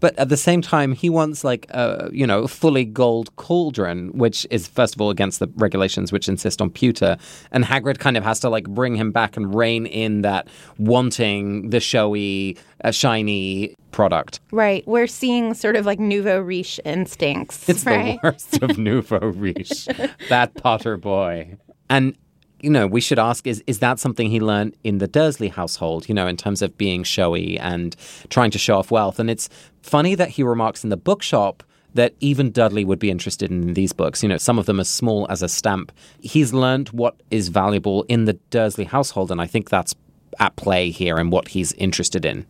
But 0.00 0.18
at 0.18 0.28
the 0.28 0.36
same 0.36 0.62
time, 0.62 0.92
he 0.92 1.08
wants 1.10 1.44
like 1.44 1.66
a 1.70 2.08
you 2.12 2.26
know 2.26 2.46
fully 2.46 2.84
gold 2.84 3.34
cauldron, 3.36 4.16
which 4.16 4.46
is 4.50 4.66
first 4.66 4.94
of 4.94 5.00
all 5.00 5.10
against 5.10 5.40
the 5.40 5.48
regulations 5.56 6.12
which 6.12 6.28
insist 6.28 6.60
on 6.60 6.70
pewter, 6.70 7.16
and 7.52 7.64
Hagrid 7.64 7.98
kind 7.98 8.16
of 8.16 8.24
has 8.24 8.40
to 8.40 8.48
like 8.48 8.68
bring 8.68 8.94
him 8.94 9.12
back 9.12 9.36
and 9.36 9.54
rein 9.54 9.86
in 9.86 10.22
that 10.22 10.48
wanting 10.78 11.70
the 11.70 11.80
showy, 11.80 12.56
uh, 12.84 12.90
shiny 12.90 13.74
product. 13.90 14.40
Right. 14.52 14.86
We're 14.86 15.06
seeing 15.06 15.54
sort 15.54 15.76
of 15.76 15.86
like 15.86 15.98
nouveau 15.98 16.40
riche 16.40 16.78
instincts. 16.84 17.68
It's 17.68 17.84
right? 17.84 18.18
the 18.22 18.28
worst 18.28 18.62
of 18.62 18.78
nouveau 18.78 19.18
riche. 19.18 19.86
that 20.28 20.54
Potter 20.54 20.96
boy. 20.96 21.56
And 21.90 22.14
you 22.60 22.70
know, 22.70 22.86
we 22.86 23.00
should 23.00 23.18
ask 23.18 23.46
is 23.46 23.62
is 23.66 23.78
that 23.78 23.98
something 23.98 24.30
he 24.30 24.40
learned 24.40 24.76
in 24.84 24.98
the 24.98 25.08
Dursley 25.08 25.48
household, 25.48 26.08
you 26.08 26.14
know, 26.14 26.26
in 26.26 26.36
terms 26.36 26.62
of 26.62 26.76
being 26.76 27.02
showy 27.04 27.58
and 27.58 27.94
trying 28.30 28.50
to 28.50 28.58
show 28.58 28.78
off 28.78 28.90
wealth? 28.90 29.18
And 29.18 29.30
it's 29.30 29.48
funny 29.82 30.14
that 30.14 30.30
he 30.30 30.42
remarks 30.42 30.84
in 30.84 30.90
the 30.90 30.96
bookshop 30.96 31.62
that 31.94 32.14
even 32.20 32.50
Dudley 32.50 32.84
would 32.84 32.98
be 32.98 33.10
interested 33.10 33.50
in 33.50 33.74
these 33.74 33.92
books. 33.92 34.22
You 34.22 34.28
know, 34.28 34.36
some 34.36 34.58
of 34.58 34.66
them 34.66 34.80
as 34.80 34.88
small 34.88 35.26
as 35.30 35.42
a 35.42 35.48
stamp. 35.48 35.92
He's 36.20 36.52
learned 36.52 36.90
what 36.90 37.16
is 37.30 37.48
valuable 37.48 38.04
in 38.04 38.24
the 38.24 38.34
Dursley 38.50 38.84
household, 38.84 39.30
and 39.30 39.40
I 39.40 39.46
think 39.46 39.70
that's 39.70 39.94
at 40.38 40.54
play 40.56 40.90
here 40.90 41.16
and 41.16 41.32
what 41.32 41.48
he's 41.48 41.72
interested 41.74 42.24
in. 42.24 42.46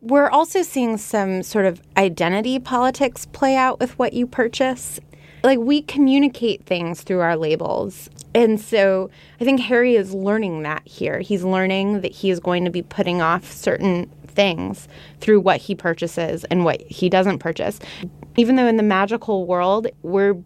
We're 0.00 0.28
also 0.28 0.62
seeing 0.62 0.98
some 0.98 1.44
sort 1.44 1.64
of 1.64 1.80
identity 1.96 2.58
politics 2.58 3.26
play 3.26 3.54
out 3.54 3.78
with 3.78 3.96
what 3.98 4.12
you 4.14 4.26
purchase. 4.26 4.98
Like 5.42 5.58
we 5.58 5.82
communicate 5.82 6.64
things 6.64 7.02
through 7.02 7.20
our 7.20 7.36
labels. 7.36 8.08
And 8.34 8.60
so 8.60 9.10
I 9.40 9.44
think 9.44 9.60
Harry 9.60 9.96
is 9.96 10.14
learning 10.14 10.62
that 10.62 10.86
here. 10.86 11.20
He's 11.20 11.44
learning 11.44 12.00
that 12.00 12.12
he 12.12 12.30
is 12.30 12.40
going 12.40 12.64
to 12.64 12.70
be 12.70 12.82
putting 12.82 13.20
off 13.20 13.50
certain 13.50 14.10
things 14.26 14.88
through 15.20 15.40
what 15.40 15.60
he 15.60 15.74
purchases 15.74 16.44
and 16.44 16.64
what 16.64 16.80
he 16.82 17.08
doesn't 17.08 17.38
purchase. 17.38 17.78
Even 18.36 18.56
though 18.56 18.66
in 18.66 18.76
the 18.76 18.82
magical 18.82 19.46
world, 19.46 19.88
we're 20.02 20.36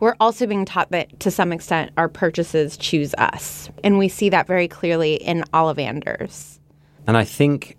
we're 0.00 0.16
also 0.20 0.46
being 0.46 0.64
taught 0.64 0.90
that 0.90 1.18
to 1.20 1.30
some 1.30 1.52
extent 1.52 1.90
our 1.96 2.08
purchases 2.08 2.76
choose 2.76 3.14
us. 3.18 3.68
And 3.82 3.98
we 3.98 4.08
see 4.08 4.28
that 4.30 4.46
very 4.46 4.68
clearly 4.68 5.14
in 5.14 5.42
Ollivanders. 5.52 6.60
And 7.06 7.16
I 7.16 7.24
think 7.24 7.76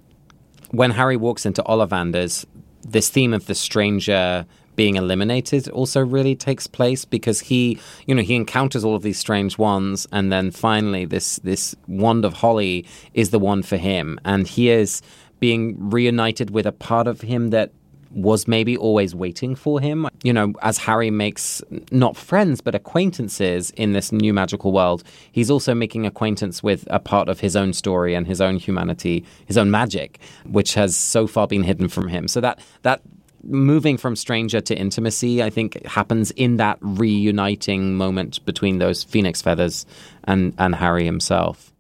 when 0.71 0.91
Harry 0.91 1.15
walks 1.15 1.45
into 1.45 1.63
Ollivanders, 1.63 2.45
this 2.81 3.09
theme 3.09 3.33
of 3.33 3.45
the 3.45 3.55
stranger 3.55 4.45
being 4.79 4.95
eliminated 4.95 5.67
also 5.71 5.99
really 5.99 6.37
takes 6.37 6.65
place 6.65 7.03
because 7.03 7.41
he, 7.41 7.77
you 8.07 8.15
know, 8.15 8.21
he 8.21 8.33
encounters 8.33 8.85
all 8.85 8.95
of 8.95 9.01
these 9.01 9.19
strange 9.19 9.57
ones, 9.57 10.07
and 10.13 10.31
then 10.31 10.51
finally 10.51 11.03
this 11.03 11.35
this 11.43 11.75
wand 11.87 12.23
of 12.23 12.31
holly 12.31 12.85
is 13.13 13.31
the 13.31 13.39
one 13.39 13.61
for 13.61 13.75
him, 13.75 14.17
and 14.23 14.47
he 14.47 14.69
is 14.69 15.01
being 15.41 15.75
reunited 15.89 16.51
with 16.51 16.65
a 16.65 16.71
part 16.71 17.07
of 17.07 17.19
him 17.19 17.49
that 17.49 17.73
was 18.11 18.47
maybe 18.47 18.77
always 18.77 19.13
waiting 19.13 19.53
for 19.53 19.81
him. 19.81 20.07
You 20.23 20.31
know, 20.31 20.53
as 20.61 20.77
Harry 20.77 21.11
makes 21.11 21.61
not 21.91 22.15
friends 22.15 22.61
but 22.61 22.73
acquaintances 22.73 23.71
in 23.71 23.91
this 23.91 24.13
new 24.13 24.33
magical 24.33 24.71
world, 24.71 25.03
he's 25.29 25.51
also 25.51 25.75
making 25.75 26.05
acquaintance 26.05 26.63
with 26.63 26.87
a 26.89 27.01
part 27.01 27.27
of 27.27 27.41
his 27.41 27.57
own 27.57 27.73
story 27.73 28.15
and 28.15 28.25
his 28.25 28.39
own 28.39 28.55
humanity, 28.55 29.25
his 29.45 29.57
own 29.57 29.69
magic, 29.69 30.19
which 30.45 30.73
has 30.75 30.95
so 30.95 31.27
far 31.27 31.47
been 31.47 31.63
hidden 31.63 31.89
from 31.89 32.07
him. 32.07 32.29
So 32.29 32.39
that 32.39 32.59
that 32.83 33.01
moving 33.43 33.97
from 33.97 34.15
stranger 34.15 34.61
to 34.61 34.75
intimacy, 34.75 35.41
I 35.43 35.49
think, 35.49 35.85
happens 35.85 36.31
in 36.31 36.57
that 36.57 36.77
reuniting 36.81 37.95
moment 37.95 38.43
between 38.45 38.79
those 38.79 39.03
phoenix 39.03 39.41
feathers 39.41 39.85
and, 40.25 40.53
and 40.57 40.75
Harry 40.75 41.05
himself. 41.05 41.73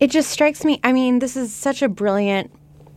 It 0.00 0.10
just 0.10 0.30
strikes 0.30 0.64
me. 0.64 0.80
I 0.82 0.92
mean, 0.92 1.20
this 1.20 1.36
is 1.36 1.54
such 1.54 1.82
a 1.82 1.88
brilliant 1.88 2.50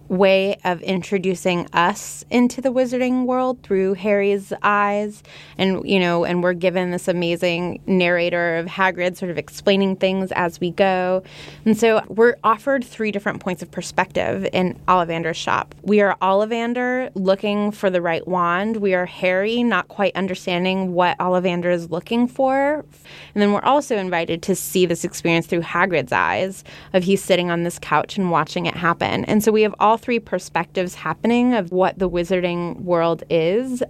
way 0.09 0.57
of 0.63 0.81
introducing 0.81 1.67
us 1.73 2.23
into 2.29 2.61
the 2.61 2.69
wizarding 2.69 3.25
world 3.25 3.61
through 3.63 3.93
Harry's 3.95 4.53
eyes. 4.63 5.23
And 5.57 5.87
you 5.87 5.99
know 5.99 6.25
and 6.25 6.43
we're 6.43 6.53
given 6.53 6.91
this 6.91 7.07
amazing 7.07 7.81
narrator 7.87 8.57
of 8.57 8.67
Hagrid 8.67 9.17
sort 9.17 9.31
of 9.31 9.37
explaining 9.37 9.95
things 9.95 10.31
as 10.33 10.59
we 10.59 10.71
go. 10.71 11.23
And 11.65 11.77
so 11.77 12.03
we're 12.07 12.35
offered 12.43 12.83
three 12.83 13.11
different 13.11 13.39
points 13.39 13.61
of 13.61 13.71
perspective 13.71 14.47
in 14.53 14.79
Ollivander's 14.87 15.37
shop. 15.37 15.75
We 15.81 16.01
are 16.01 16.17
Ollivander 16.21 17.11
looking 17.15 17.71
for 17.71 17.89
the 17.89 18.01
right 18.01 18.27
wand. 18.27 18.77
We 18.77 18.93
are 18.93 19.05
Harry 19.05 19.63
not 19.63 19.87
quite 19.87 20.15
understanding 20.15 20.93
what 20.93 21.17
Ollivander 21.17 21.73
is 21.73 21.89
looking 21.91 22.27
for. 22.27 22.85
And 23.33 23.41
then 23.41 23.51
we're 23.51 23.61
also 23.61 23.97
invited 23.97 24.41
to 24.43 24.55
see 24.55 24.85
this 24.85 25.03
experience 25.03 25.47
through 25.47 25.61
Hagrid's 25.61 26.11
eyes 26.11 26.63
of 26.93 27.03
he's 27.03 27.23
sitting 27.23 27.49
on 27.49 27.63
this 27.63 27.79
couch 27.79 28.17
and 28.17 28.31
watching 28.31 28.65
it 28.65 28.75
happen. 28.75 29.25
And 29.25 29.43
so 29.43 29.51
we 29.51 29.61
have 29.63 29.75
all 29.79 29.94
all 29.95 29.97
three 29.97 30.19
perspectives 30.19 30.93
happening 30.93 31.53
of 31.53 31.71
what 31.71 31.97
the 31.97 32.09
wizarding 32.09 32.81
world 32.81 33.23
is. 33.29 33.81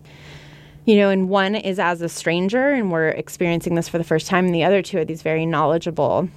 You 0.86 0.98
know, 0.98 1.10
and 1.10 1.30
one 1.30 1.56
is 1.56 1.80
as 1.80 2.04
a 2.04 2.10
stranger, 2.10 2.70
and 2.70 2.92
we're 2.92 3.10
experiencing 3.10 3.74
this 3.74 3.90
for 3.90 3.98
the 3.98 4.04
first 4.04 4.28
time, 4.28 4.46
and 4.46 4.54
the 4.54 4.64
other 4.64 4.84
two 4.84 5.00
are 5.00 5.06
these 5.06 5.24
very 5.24 5.48
knowledgeable 5.48 6.30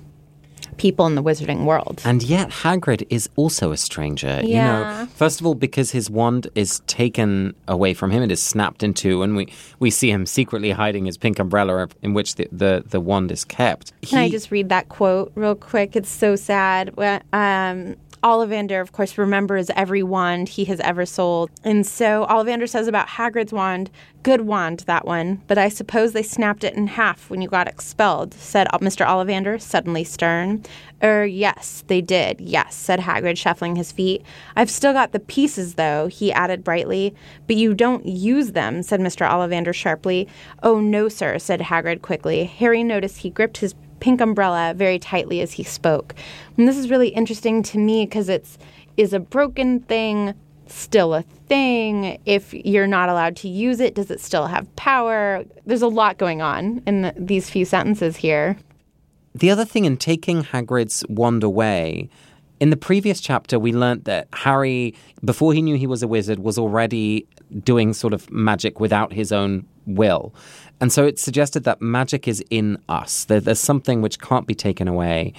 people 0.78 1.06
in 1.06 1.16
the 1.16 1.22
wizarding 1.22 1.66
world. 1.66 2.00
And 2.06 2.22
yet 2.22 2.48
Hagrid 2.48 3.06
is 3.10 3.28
also 3.37 3.72
a 3.72 3.76
stranger. 3.76 4.40
Yeah. 4.42 4.44
You 4.44 4.54
know, 4.54 5.06
first 5.06 5.40
of 5.40 5.46
all 5.46 5.54
because 5.54 5.90
his 5.90 6.08
wand 6.08 6.48
is 6.54 6.80
taken 6.87 7.54
away 7.66 7.92
from 7.92 8.10
him, 8.10 8.22
it 8.22 8.32
is 8.32 8.42
snapped 8.42 8.82
in 8.82 8.94
two, 8.94 9.22
and 9.22 9.37
we, 9.37 9.52
we 9.80 9.90
see 9.90 10.10
him 10.10 10.25
secretly 10.25 10.70
hiding 10.70 11.04
his 11.04 11.18
pink 11.18 11.38
umbrella 11.38 11.88
in 12.00 12.14
which 12.14 12.37
the, 12.37 12.48
the, 12.50 12.84
the 12.87 13.00
wand 13.00 13.30
is 13.30 13.44
kept. 13.44 13.92
Can 14.00 14.18
I 14.18 14.30
just 14.30 14.50
read 14.50 14.70
that 14.70 14.88
quote 14.88 15.30
real 15.34 15.54
quick? 15.54 15.94
It's 15.94 16.08
so 16.08 16.37
sad. 16.37 16.94
Um, 17.32 17.96
Ollivander, 18.22 18.80
of 18.80 18.92
course, 18.92 19.16
remembers 19.16 19.70
every 19.70 20.02
wand 20.02 20.48
he 20.48 20.64
has 20.66 20.80
ever 20.80 21.06
sold. 21.06 21.50
And 21.64 21.87
so 21.87 22.26
Ollivander 22.28 22.68
says 22.68 22.88
about 22.88 23.08
Hagrid's 23.08 23.52
wand, 23.52 23.90
good 24.22 24.42
wand, 24.42 24.80
that 24.87 25.06
one, 25.06 25.42
but 25.46 25.58
I 25.58 25.68
suppose 25.68 26.12
they 26.12 26.22
snapped 26.22 26.64
it 26.64 26.75
in 26.75 26.88
half 26.88 27.30
when 27.30 27.40
you 27.40 27.48
got 27.48 27.68
expelled, 27.68 28.34
said 28.34 28.66
Mr. 28.68 29.06
Ollivander, 29.06 29.60
suddenly 29.60 30.04
stern. 30.04 30.64
Er, 31.02 31.25
yes, 31.25 31.84
they 31.87 32.00
did, 32.00 32.40
yes, 32.40 32.75
said 32.75 33.00
Hagrid, 33.00 33.38
shuffling 33.38 33.76
his 33.76 33.92
feet. 33.92 34.22
I've 34.56 34.70
still 34.70 34.92
got 34.92 35.12
the 35.12 35.20
pieces, 35.20 35.75
though, 35.75 36.08
he 36.08 36.32
added 36.32 36.64
brightly. 36.64 37.14
But 37.46 37.56
you 37.56 37.72
don't 37.72 38.04
use 38.04 38.52
them, 38.52 38.82
said 38.82 39.00
Mr. 39.00 39.28
Ollivander 39.28 39.75
sharply. 39.75 40.28
Oh, 40.62 40.80
no, 40.80 41.08
sir, 41.08 41.38
said 41.38 41.60
Hagrid 41.60 42.02
quickly. 42.02 42.44
Harry 42.44 42.82
noticed 42.82 43.18
he 43.18 43.30
gripped 43.30 43.58
his 43.58 43.75
pink 44.00 44.21
umbrella 44.21 44.75
very 44.76 44.99
tightly 44.99 45.40
as 45.40 45.52
he 45.52 45.62
spoke. 45.62 46.14
And 46.57 46.69
this 46.69 46.76
is 46.76 46.90
really 46.90 47.09
interesting 47.09 47.62
to 47.64 47.78
me 47.78 48.05
because 48.07 48.28
it's 48.28 48.59
is 48.97 49.12
a 49.12 49.21
broken 49.21 49.81
thing 49.81 50.35
still 50.71 51.14
a 51.14 51.23
thing? 51.23 52.21
If 52.26 52.52
you're 52.52 52.87
not 52.87 53.09
allowed 53.09 53.37
to 53.37 53.49
use 53.49 53.81
it, 53.81 53.95
does 53.95 54.11
it 54.11 54.21
still 54.21 54.47
have 54.47 54.75
power? 54.76 55.45
There's 55.67 55.83
a 55.83 55.88
lot 55.88 56.19
going 56.19 56.43
on 56.43 56.83
in 56.87 57.02
the, 57.02 57.14
these 57.17 57.50
few 57.50 57.64
sentences 57.64 58.17
here. 58.17 58.57
The 59.35 59.50
other 59.50 59.64
thing 59.64 59.85
in 59.85 59.97
taking 59.97 60.43
Hagrid's 60.43 61.05
wand 61.09 61.45
away, 61.45 62.09
in 62.60 62.70
the 62.70 62.76
previous 62.76 63.20
chapter, 63.20 63.58
we 63.58 63.72
learnt 63.72 64.04
that 64.04 64.28
Harry, 64.32 64.94
before 65.24 65.52
he 65.52 65.62
knew 65.62 65.76
he 65.76 65.86
was 65.86 66.02
a 66.02 66.08
wizard, 66.08 66.40
was 66.40 66.58
already 66.58 67.26
doing 67.62 67.92
sort 67.92 68.12
of 68.12 68.30
magic 68.30 68.80
without 68.80 69.12
his 69.12 69.32
own 69.32 69.66
will. 69.86 70.34
And 70.80 70.92
so 70.92 71.04
it 71.04 71.18
suggested 71.18 71.64
that 71.64 71.80
magic 71.80 72.28
is 72.28 72.44
in 72.50 72.78
us. 72.88 73.24
there's 73.24 73.58
something 73.58 74.02
which 74.02 74.20
can't 74.20 74.46
be 74.46 74.54
taken 74.54 74.86
away. 74.88 75.32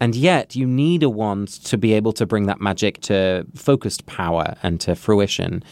And 0.00 0.14
yet, 0.14 0.56
you 0.56 0.66
need 0.66 1.02
a 1.02 1.08
wand 1.08 1.48
to 1.64 1.78
be 1.78 1.94
able 1.94 2.12
to 2.14 2.26
bring 2.26 2.46
that 2.46 2.60
magic 2.60 3.00
to 3.02 3.46
focused 3.54 4.06
power 4.06 4.54
and 4.62 4.80
to 4.80 4.94
fruition. 4.94 5.62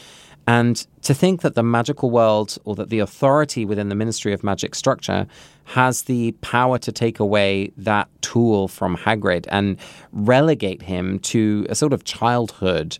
And 0.47 0.85
to 1.03 1.15
think 1.15 1.43
that 1.43 1.55
the 1.55 1.63
magical 1.63 2.11
world 2.11 2.59
or 2.65 2.75
that 2.75 2.91
the 2.91 2.99
authority 2.99 3.65
within 3.65 3.89
the 3.89 3.95
Ministry 3.95 4.33
of 4.33 4.43
Magic 4.43 4.75
structure 4.75 5.27
has 5.65 6.03
the 6.03 6.33
power 6.41 6.79
to 6.79 6.91
take 6.91 7.21
away 7.21 7.73
that 7.77 8.09
tool 8.23 8.67
from 8.69 8.97
Hagrid 8.97 9.47
and 9.51 9.77
relegate 10.13 10.83
him 10.83 11.21
to 11.21 11.67
a 11.69 11.75
sort 11.75 11.93
of 11.93 12.05
childhood 12.05 12.99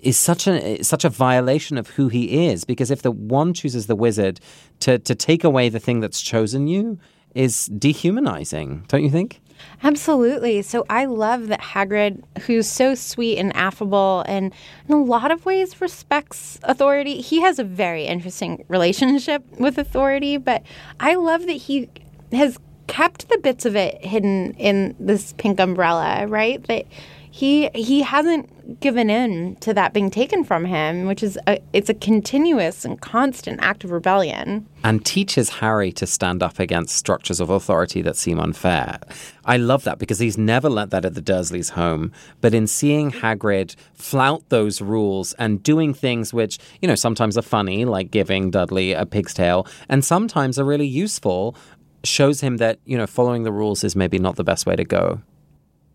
is 0.00 0.18
such 0.18 0.48
a 0.48 0.82
such 0.82 1.04
a 1.04 1.08
violation 1.08 1.78
of 1.78 1.90
who 1.90 2.08
he 2.08 2.46
is. 2.48 2.64
Because 2.64 2.90
if 2.90 3.02
the 3.02 3.12
one 3.12 3.54
chooses 3.54 3.86
the 3.86 3.94
wizard 3.94 4.40
to 4.80 4.98
to 4.98 5.14
take 5.14 5.44
away 5.44 5.68
the 5.68 5.78
thing 5.78 6.00
that's 6.00 6.20
chosen 6.20 6.66
you 6.66 6.98
is 7.34 7.66
dehumanizing 7.66 8.84
don't 8.88 9.02
you 9.02 9.10
think 9.10 9.40
Absolutely. 9.82 10.62
So 10.62 10.86
I 10.88 11.06
love 11.06 11.48
that 11.48 11.60
Hagrid, 11.60 12.22
who's 12.42 12.68
so 12.68 12.94
sweet 12.94 13.38
and 13.38 13.54
affable 13.56 14.24
and 14.28 14.52
in 14.88 14.94
a 14.94 15.02
lot 15.02 15.30
of 15.30 15.44
ways 15.44 15.80
respects 15.80 16.58
authority, 16.62 17.20
he 17.20 17.40
has 17.40 17.58
a 17.58 17.64
very 17.64 18.04
interesting 18.04 18.64
relationship 18.68 19.44
with 19.58 19.78
authority, 19.78 20.36
but 20.36 20.62
I 21.00 21.14
love 21.14 21.46
that 21.46 21.52
he 21.52 21.88
has 22.32 22.58
kept 22.86 23.28
the 23.28 23.38
bits 23.38 23.64
of 23.64 23.74
it 23.74 24.04
hidden 24.04 24.54
in 24.54 24.94
this 25.00 25.32
pink 25.38 25.58
umbrella, 25.58 26.26
right? 26.26 26.62
That 26.68 26.86
he 27.32 27.70
he 27.74 28.02
hasn't 28.02 28.78
given 28.80 29.08
in 29.08 29.56
to 29.56 29.72
that 29.72 29.94
being 29.94 30.10
taken 30.10 30.44
from 30.44 30.66
him, 30.66 31.06
which 31.06 31.22
is 31.22 31.38
a, 31.46 31.58
it's 31.72 31.88
a 31.88 31.94
continuous 31.94 32.84
and 32.84 33.00
constant 33.00 33.58
act 33.62 33.84
of 33.84 33.90
rebellion. 33.90 34.66
And 34.84 35.04
teaches 35.04 35.48
Harry 35.48 35.92
to 35.92 36.06
stand 36.06 36.42
up 36.42 36.58
against 36.58 36.94
structures 36.94 37.40
of 37.40 37.48
authority 37.48 38.02
that 38.02 38.16
seem 38.16 38.38
unfair. 38.38 38.98
I 39.46 39.56
love 39.56 39.84
that 39.84 39.98
because 39.98 40.18
he's 40.18 40.36
never 40.36 40.68
learnt 40.68 40.90
that 40.90 41.06
at 41.06 41.14
the 41.14 41.22
Dursleys' 41.22 41.70
home. 41.70 42.12
But 42.42 42.52
in 42.52 42.66
seeing 42.66 43.10
Hagrid 43.10 43.76
flout 43.94 44.46
those 44.50 44.82
rules 44.82 45.32
and 45.34 45.62
doing 45.62 45.94
things 45.94 46.34
which, 46.34 46.58
you 46.82 46.86
know, 46.86 46.94
sometimes 46.94 47.38
are 47.38 47.42
funny, 47.42 47.86
like 47.86 48.10
giving 48.10 48.50
Dudley 48.50 48.92
a 48.92 49.06
pig's 49.06 49.32
tail, 49.32 49.66
and 49.88 50.04
sometimes 50.04 50.58
are 50.58 50.66
really 50.66 50.86
useful, 50.86 51.56
shows 52.04 52.42
him 52.42 52.58
that, 52.58 52.78
you 52.84 52.98
know, 52.98 53.06
following 53.06 53.44
the 53.44 53.52
rules 53.52 53.84
is 53.84 53.96
maybe 53.96 54.18
not 54.18 54.36
the 54.36 54.44
best 54.44 54.66
way 54.66 54.76
to 54.76 54.84
go. 54.84 55.22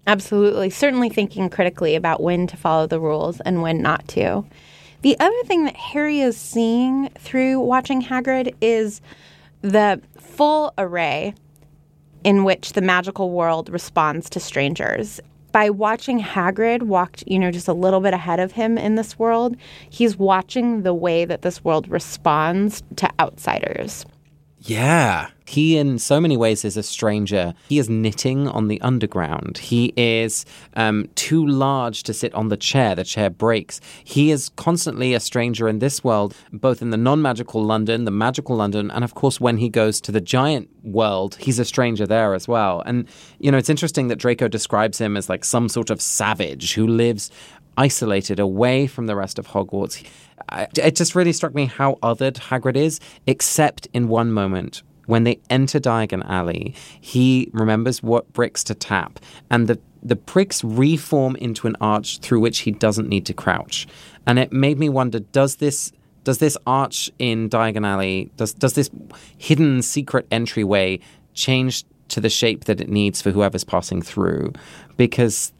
Absolutely. 0.07 0.69
Certainly 0.69 1.09
thinking 1.09 1.49
critically 1.49 1.95
about 1.95 2.23
when 2.23 2.47
to 2.47 2.55
follow 2.55 2.87
the 2.87 2.99
rules 2.99 3.41
and 3.41 3.61
when 3.61 3.81
not 3.81 4.07
to. 4.09 4.45
The 5.01 5.19
other 5.19 5.43
thing 5.43 5.65
that 5.65 5.75
Harry 5.75 6.21
is 6.21 6.37
seeing 6.37 7.09
through 7.19 7.59
watching 7.59 8.01
Hagrid 8.01 8.55
is 8.61 9.01
the 9.61 10.01
full 10.17 10.73
array 10.77 11.35
in 12.23 12.43
which 12.43 12.73
the 12.73 12.81
magical 12.81 13.31
world 13.31 13.69
responds 13.69 14.29
to 14.29 14.39
strangers. 14.39 15.19
By 15.51 15.69
watching 15.69 16.19
Hagrid 16.21 16.83
walk, 16.83 17.17
you 17.25 17.37
know, 17.37 17.51
just 17.51 17.67
a 17.67 17.73
little 17.73 17.99
bit 17.99 18.13
ahead 18.13 18.39
of 18.39 18.53
him 18.53 18.77
in 18.77 18.95
this 18.95 19.19
world, 19.19 19.55
he's 19.89 20.17
watching 20.17 20.83
the 20.83 20.93
way 20.93 21.25
that 21.25 21.41
this 21.41 21.63
world 21.63 21.87
responds 21.89 22.81
to 22.95 23.09
outsiders. 23.19 24.05
Yeah. 24.67 25.29
He, 25.45 25.77
in 25.77 25.97
so 25.97 26.19
many 26.19 26.36
ways, 26.36 26.65
is 26.65 26.75
a 26.75 26.83
stranger. 26.83 27.53
He 27.69 27.79
is 27.79 27.89
knitting 27.89 28.50
on 28.50 28.67
the 28.67 28.81
underground. 28.81 29.59
He 29.59 29.93
is 29.95 30.45
um, 30.75 31.07
too 31.15 31.47
large 31.47 32.03
to 32.03 32.13
sit 32.13 32.33
on 32.33 32.50
the 32.50 32.57
chair. 32.57 32.93
The 32.93 33.05
chair 33.05 33.29
breaks. 33.29 33.79
He 34.03 34.29
is 34.29 34.50
constantly 34.57 35.13
a 35.13 35.21
stranger 35.21 35.69
in 35.69 35.79
this 35.79 36.03
world, 36.03 36.36
both 36.51 36.81
in 36.81 36.89
the 36.89 36.97
non 36.97 37.21
magical 37.21 37.63
London, 37.63 38.03
the 38.03 38.12
magical 38.12 38.57
London, 38.57 38.91
and 38.91 39.05
of 39.05 39.15
course, 39.15 39.39
when 39.39 39.55
he 39.55 39.69
goes 39.69 40.01
to 40.01 40.12
the 40.12 40.19
giant 40.19 40.69
world, 40.83 41.38
he's 41.39 41.59
a 41.59 41.65
stranger 41.65 42.05
there 42.05 42.33
as 42.33 42.45
well. 42.45 42.81
And, 42.86 43.07
you 43.39 43.50
know, 43.50 43.57
it's 43.57 43.69
interesting 43.69 44.09
that 44.09 44.17
Draco 44.17 44.50
describes 44.50 45.00
him 45.00 45.15
as 45.15 45.29
like 45.29 45.45
some 45.45 45.69
sort 45.69 45.89
of 45.89 46.01
savage 46.01 46.74
who 46.74 46.86
lives 46.86 47.31
isolated 47.77 48.39
away 48.39 48.88
from 48.88 49.05
the 49.05 49.15
rest 49.15 49.39
of 49.39 49.48
Hogwarts. 49.48 50.03
It 50.75 50.96
just 50.96 51.15
really 51.15 51.34
struck 51.34 51.53
me 51.53 51.65
how 51.65 51.96
othered 52.03 52.36
Hagrid 52.36 52.75
is, 52.75 53.00
except 53.25 53.88
in 53.93 54.07
one 54.07 54.31
moment 54.31 54.84
when 55.07 55.24
they 55.24 55.39
enter 55.50 55.79
Diagon 55.79 56.24
Alley, 56.29 56.75
he 57.00 57.50
remembers 57.53 58.03
what 58.03 58.31
bricks 58.34 58.63
to 58.65 58.75
tap, 58.75 59.19
and 59.50 59.67
the 59.67 59.79
the 60.03 60.15
bricks 60.15 60.63
reform 60.63 61.36
into 61.38 61.65
an 61.67 61.75
arch 61.81 62.19
through 62.19 62.39
which 62.39 62.60
he 62.60 62.72
doesn't 62.72 63.10
need 63.10 63.25
to 63.25 63.34
crouch. 63.34 63.88
And 64.27 64.38
it 64.38 64.53
made 64.53 64.77
me 64.77 64.89
wonder: 64.89 65.19
does 65.19 65.55
this 65.55 65.91
does 66.24 66.38
this 66.38 66.57
arch 66.67 67.10
in 67.17 67.50
Diagon 67.50 67.86
Alley 67.86 68.29
does 68.36 68.53
does 68.53 68.74
this 68.74 68.89
hidden 69.38 69.81
secret 69.81 70.27
entryway 70.29 71.00
change 71.34 71.86
to 72.10 72.22
the 72.22 72.29
shape 72.29 72.65
that 72.65 72.79
it 72.81 72.89
needs 72.89 73.22
for 73.22 73.31
whoever's 73.31 73.63
passing 73.63 74.01
through? 74.01 74.53
Because 74.98 75.53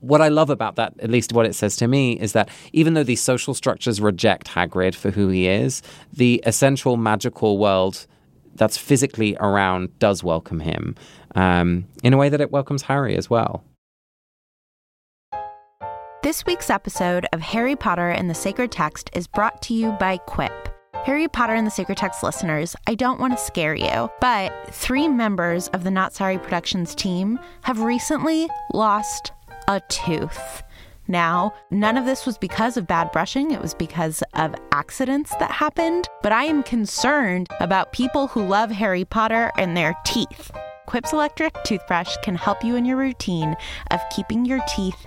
what 0.00 0.20
I 0.20 0.28
love 0.28 0.50
about 0.50 0.76
that, 0.76 0.94
at 1.00 1.10
least 1.10 1.32
what 1.32 1.46
it 1.46 1.54
says 1.54 1.76
to 1.76 1.88
me, 1.88 2.18
is 2.18 2.32
that 2.32 2.48
even 2.72 2.94
though 2.94 3.02
these 3.02 3.20
social 3.20 3.54
structures 3.54 4.00
reject 4.00 4.48
Hagrid 4.48 4.94
for 4.94 5.10
who 5.10 5.28
he 5.28 5.48
is, 5.48 5.82
the 6.12 6.42
essential 6.46 6.96
magical 6.96 7.58
world 7.58 8.06
that's 8.54 8.76
physically 8.76 9.36
around 9.40 9.96
does 9.98 10.22
welcome 10.22 10.60
him 10.60 10.96
um, 11.34 11.86
in 12.02 12.12
a 12.12 12.16
way 12.16 12.28
that 12.28 12.40
it 12.40 12.50
welcomes 12.50 12.82
Harry 12.82 13.16
as 13.16 13.30
well. 13.30 13.64
This 16.22 16.44
week's 16.44 16.68
episode 16.68 17.26
of 17.32 17.40
Harry 17.40 17.76
Potter 17.76 18.10
and 18.10 18.28
the 18.28 18.34
Sacred 18.34 18.72
Text 18.72 19.08
is 19.12 19.28
brought 19.28 19.62
to 19.62 19.74
you 19.74 19.92
by 19.92 20.16
Quip. 20.16 20.68
Harry 21.04 21.28
Potter 21.28 21.54
and 21.54 21.66
the 21.66 21.70
Sacred 21.70 21.96
Text 21.96 22.22
listeners, 22.22 22.74
I 22.86 22.96
don't 22.96 23.20
want 23.20 23.38
to 23.38 23.42
scare 23.42 23.74
you, 23.74 24.10
but 24.20 24.52
three 24.74 25.06
members 25.06 25.68
of 25.68 25.84
the 25.84 25.90
Not 25.90 26.12
Sorry 26.12 26.36
Productions 26.36 26.94
team 26.94 27.38
have 27.62 27.80
recently 27.80 28.48
lost 28.74 29.30
a 29.68 29.80
tooth. 29.88 30.62
Now, 31.06 31.54
none 31.70 31.96
of 31.96 32.06
this 32.06 32.26
was 32.26 32.36
because 32.36 32.76
of 32.76 32.86
bad 32.86 33.12
brushing, 33.12 33.50
it 33.50 33.60
was 33.60 33.74
because 33.74 34.22
of 34.34 34.54
accidents 34.72 35.34
that 35.36 35.50
happened, 35.50 36.08
but 36.22 36.32
I 36.32 36.44
am 36.44 36.62
concerned 36.62 37.48
about 37.60 37.92
people 37.92 38.26
who 38.26 38.46
love 38.46 38.70
Harry 38.70 39.04
Potter 39.04 39.52
and 39.56 39.76
their 39.76 39.94
teeth. 40.04 40.50
Quip's 40.86 41.12
electric 41.12 41.54
toothbrush 41.64 42.16
can 42.22 42.34
help 42.34 42.64
you 42.64 42.76
in 42.76 42.84
your 42.84 42.96
routine 42.96 43.56
of 43.90 44.00
keeping 44.10 44.44
your 44.44 44.60
teeth 44.74 45.06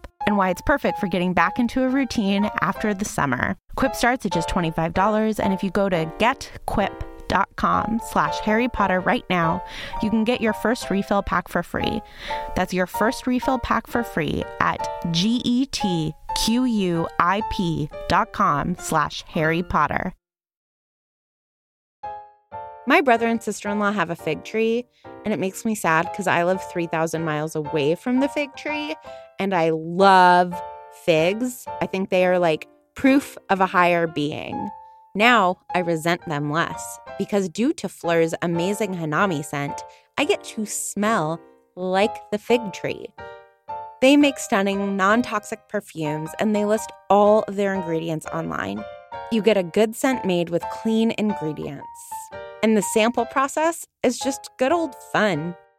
and 0.31 0.37
why 0.37 0.49
it's 0.49 0.61
perfect 0.61 0.97
for 0.97 1.07
getting 1.07 1.33
back 1.33 1.59
into 1.59 1.83
a 1.83 1.89
routine 1.89 2.49
after 2.61 2.93
the 2.93 3.05
summer. 3.05 3.57
Quip 3.75 3.95
starts 3.95 4.25
at 4.25 4.31
just 4.31 4.47
$25, 4.47 5.39
and 5.43 5.53
if 5.53 5.61
you 5.61 5.69
go 5.69 5.89
to 5.89 6.05
getquip.com, 6.17 7.05
com 7.55 8.01
slash 8.03 8.39
Harry 8.39 8.67
Potter 8.67 8.99
right 8.99 9.23
now, 9.29 9.63
you 10.01 10.09
can 10.09 10.23
get 10.23 10.41
your 10.41 10.53
first 10.53 10.89
refill 10.89 11.21
pack 11.21 11.47
for 11.47 11.63
free. 11.63 12.01
That's 12.55 12.73
your 12.73 12.87
first 12.87 13.27
refill 13.27 13.59
pack 13.59 13.87
for 13.87 14.03
free 14.03 14.43
at 14.59 14.85
G-E-T-Q-U-I-P 15.11 15.69
dot 18.09 18.33
com 18.33 18.75
slash 18.79 19.23
Harry 19.27 19.63
Potter. 19.63 20.13
My 22.87 22.99
brother 22.99 23.27
and 23.27 23.41
sister 23.41 23.69
in 23.69 23.77
law 23.79 23.91
have 23.91 24.09
a 24.09 24.15
fig 24.15 24.43
tree, 24.43 24.87
and 25.23 25.33
it 25.33 25.39
makes 25.39 25.63
me 25.63 25.75
sad 25.75 26.09
because 26.11 26.25
I 26.27 26.43
live 26.43 26.61
3,000 26.71 27.23
miles 27.23 27.55
away 27.55 27.93
from 27.95 28.19
the 28.19 28.27
fig 28.27 28.55
tree, 28.55 28.95
and 29.41 29.55
I 29.55 29.71
love 29.71 30.53
figs. 31.03 31.65
I 31.81 31.87
think 31.87 32.09
they 32.09 32.27
are 32.27 32.37
like 32.37 32.67
proof 32.93 33.39
of 33.49 33.59
a 33.59 33.65
higher 33.65 34.05
being. 34.05 34.69
Now 35.15 35.57
I 35.73 35.79
resent 35.79 36.21
them 36.27 36.51
less 36.51 36.99
because 37.17 37.49
due 37.49 37.73
to 37.73 37.87
Phlur's 37.87 38.35
amazing 38.43 38.93
Hanami 38.93 39.43
scent, 39.43 39.81
I 40.19 40.25
get 40.25 40.43
to 40.43 40.67
smell 40.67 41.41
like 41.75 42.15
the 42.31 42.37
fig 42.37 42.71
tree. 42.71 43.07
They 43.99 44.15
make 44.15 44.37
stunning, 44.37 44.95
non 44.95 45.23
toxic 45.23 45.67
perfumes 45.69 46.29
and 46.39 46.55
they 46.55 46.65
list 46.65 46.91
all 47.09 47.41
of 47.47 47.55
their 47.55 47.73
ingredients 47.73 48.27
online. 48.27 48.83
You 49.31 49.41
get 49.41 49.57
a 49.57 49.63
good 49.63 49.95
scent 49.95 50.23
made 50.23 50.51
with 50.51 50.61
clean 50.71 51.15
ingredients. 51.17 51.87
And 52.61 52.77
the 52.77 52.83
sample 52.83 53.25
process 53.25 53.87
is 54.03 54.19
just 54.19 54.51
good 54.59 54.71
old 54.71 54.93
fun. 55.11 55.55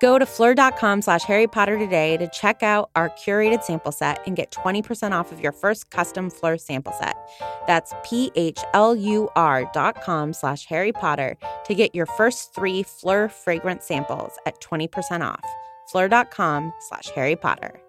Go 0.00 0.18
to 0.18 0.24
phlur.com 0.24 1.02
slash 1.02 1.24
Harry 1.24 1.46
Potter 1.46 1.76
today 1.76 2.16
to 2.16 2.28
check 2.28 2.62
out 2.62 2.90
our 2.94 3.10
curated 3.10 3.62
sample 3.62 3.92
set 3.92 4.20
and 4.26 4.36
get 4.36 4.50
20% 4.52 5.12
off 5.12 5.32
of 5.32 5.40
your 5.40 5.52
first 5.52 5.90
custom 5.90 6.30
Phlur 6.30 6.60
sample 6.60 6.92
set. 6.92 7.16
That's 7.66 7.92
P-H-L-U-R 8.04 9.70
dot 9.72 10.02
com 10.02 10.32
slash 10.32 10.66
Harry 10.66 10.92
Potter 10.92 11.36
to 11.64 11.74
get 11.74 11.94
your 11.94 12.06
first 12.06 12.54
three 12.54 12.84
Phlur 12.84 13.30
fragrance 13.30 13.86
samples 13.86 14.32
at 14.46 14.60
20% 14.60 15.26
off. 15.26 15.44
Phlur.com 15.92 16.72
slash 16.80 17.08
Harry 17.14 17.36
Potter. 17.36 17.80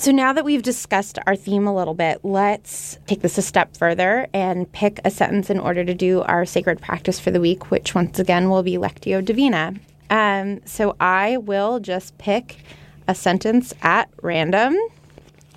So 0.00 0.12
now 0.12 0.32
that 0.32 0.46
we've 0.46 0.62
discussed 0.62 1.18
our 1.26 1.36
theme 1.36 1.66
a 1.66 1.74
little 1.74 1.92
bit, 1.92 2.20
let's 2.22 2.98
take 3.06 3.20
this 3.20 3.36
a 3.36 3.42
step 3.42 3.76
further 3.76 4.28
and 4.32 4.72
pick 4.72 4.98
a 5.04 5.10
sentence 5.10 5.50
in 5.50 5.60
order 5.60 5.84
to 5.84 5.92
do 5.92 6.22
our 6.22 6.46
sacred 6.46 6.80
practice 6.80 7.20
for 7.20 7.30
the 7.30 7.38
week, 7.38 7.70
which 7.70 7.94
once 7.94 8.18
again 8.18 8.48
will 8.48 8.62
be 8.62 8.78
Lectio 8.78 9.22
Divina. 9.22 9.74
Um, 10.08 10.64
so 10.64 10.96
I 11.00 11.36
will 11.36 11.80
just 11.80 12.16
pick 12.16 12.62
a 13.08 13.14
sentence 13.14 13.74
at 13.82 14.08
random. 14.22 14.74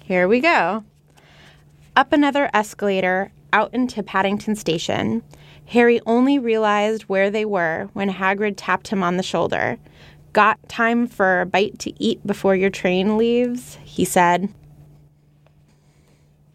Here 0.03 0.27
we 0.27 0.41
go. 0.41 0.83
Up 1.95 2.11
another 2.11 2.49
escalator 2.53 3.31
out 3.53 3.73
into 3.73 4.03
Paddington 4.03 4.57
Station. 4.57 5.23
Harry 5.67 6.01
only 6.05 6.37
realized 6.37 7.03
where 7.03 7.29
they 7.29 7.45
were 7.45 7.89
when 7.93 8.09
Hagrid 8.09 8.55
tapped 8.57 8.89
him 8.89 9.03
on 9.03 9.15
the 9.15 9.23
shoulder. 9.23 9.77
Got 10.33 10.67
time 10.67 11.07
for 11.07 11.41
a 11.41 11.45
bite 11.45 11.79
to 11.79 12.03
eat 12.03 12.25
before 12.25 12.55
your 12.55 12.69
train 12.69 13.17
leaves? 13.17 13.77
He 13.83 14.03
said. 14.03 14.49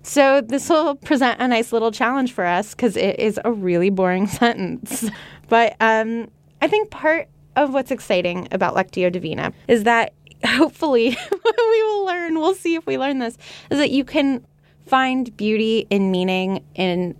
So, 0.03 0.41
this 0.41 0.69
will 0.69 0.95
present 0.97 1.41
a 1.41 1.47
nice 1.47 1.73
little 1.73 1.93
challenge 1.93 2.33
for 2.33 2.45
us 2.45 2.75
because 2.75 2.97
it 2.97 3.19
is 3.21 3.39
a 3.45 3.53
really 3.53 3.91
boring 3.91 4.27
sentence. 4.27 5.09
But 5.49 5.77
um, 5.81 6.29
I 6.61 6.69
think 6.69 6.91
part 6.91 7.29
of 7.57 7.73
what's 7.73 7.91
exciting 7.91 8.49
about 8.53 8.75
Lectio 8.75 9.13
Divina 9.13 9.53
is 9.67 9.85
that 9.85 10.13
hopefully 10.45 11.17
we 11.33 11.83
will 11.83 12.07
learn, 12.07 12.39
we'll 12.39 12.55
see 12.55 12.75
if 12.75 12.87
we 12.87 12.99
learn 12.99 13.19
this, 13.19 13.37
is 13.71 13.79
that 13.79 13.91
you 13.91 14.05
can 14.05 14.47
find 14.87 15.37
beauty 15.37 15.87
in 15.91 16.11
meaning 16.11 16.65
in 16.75 17.15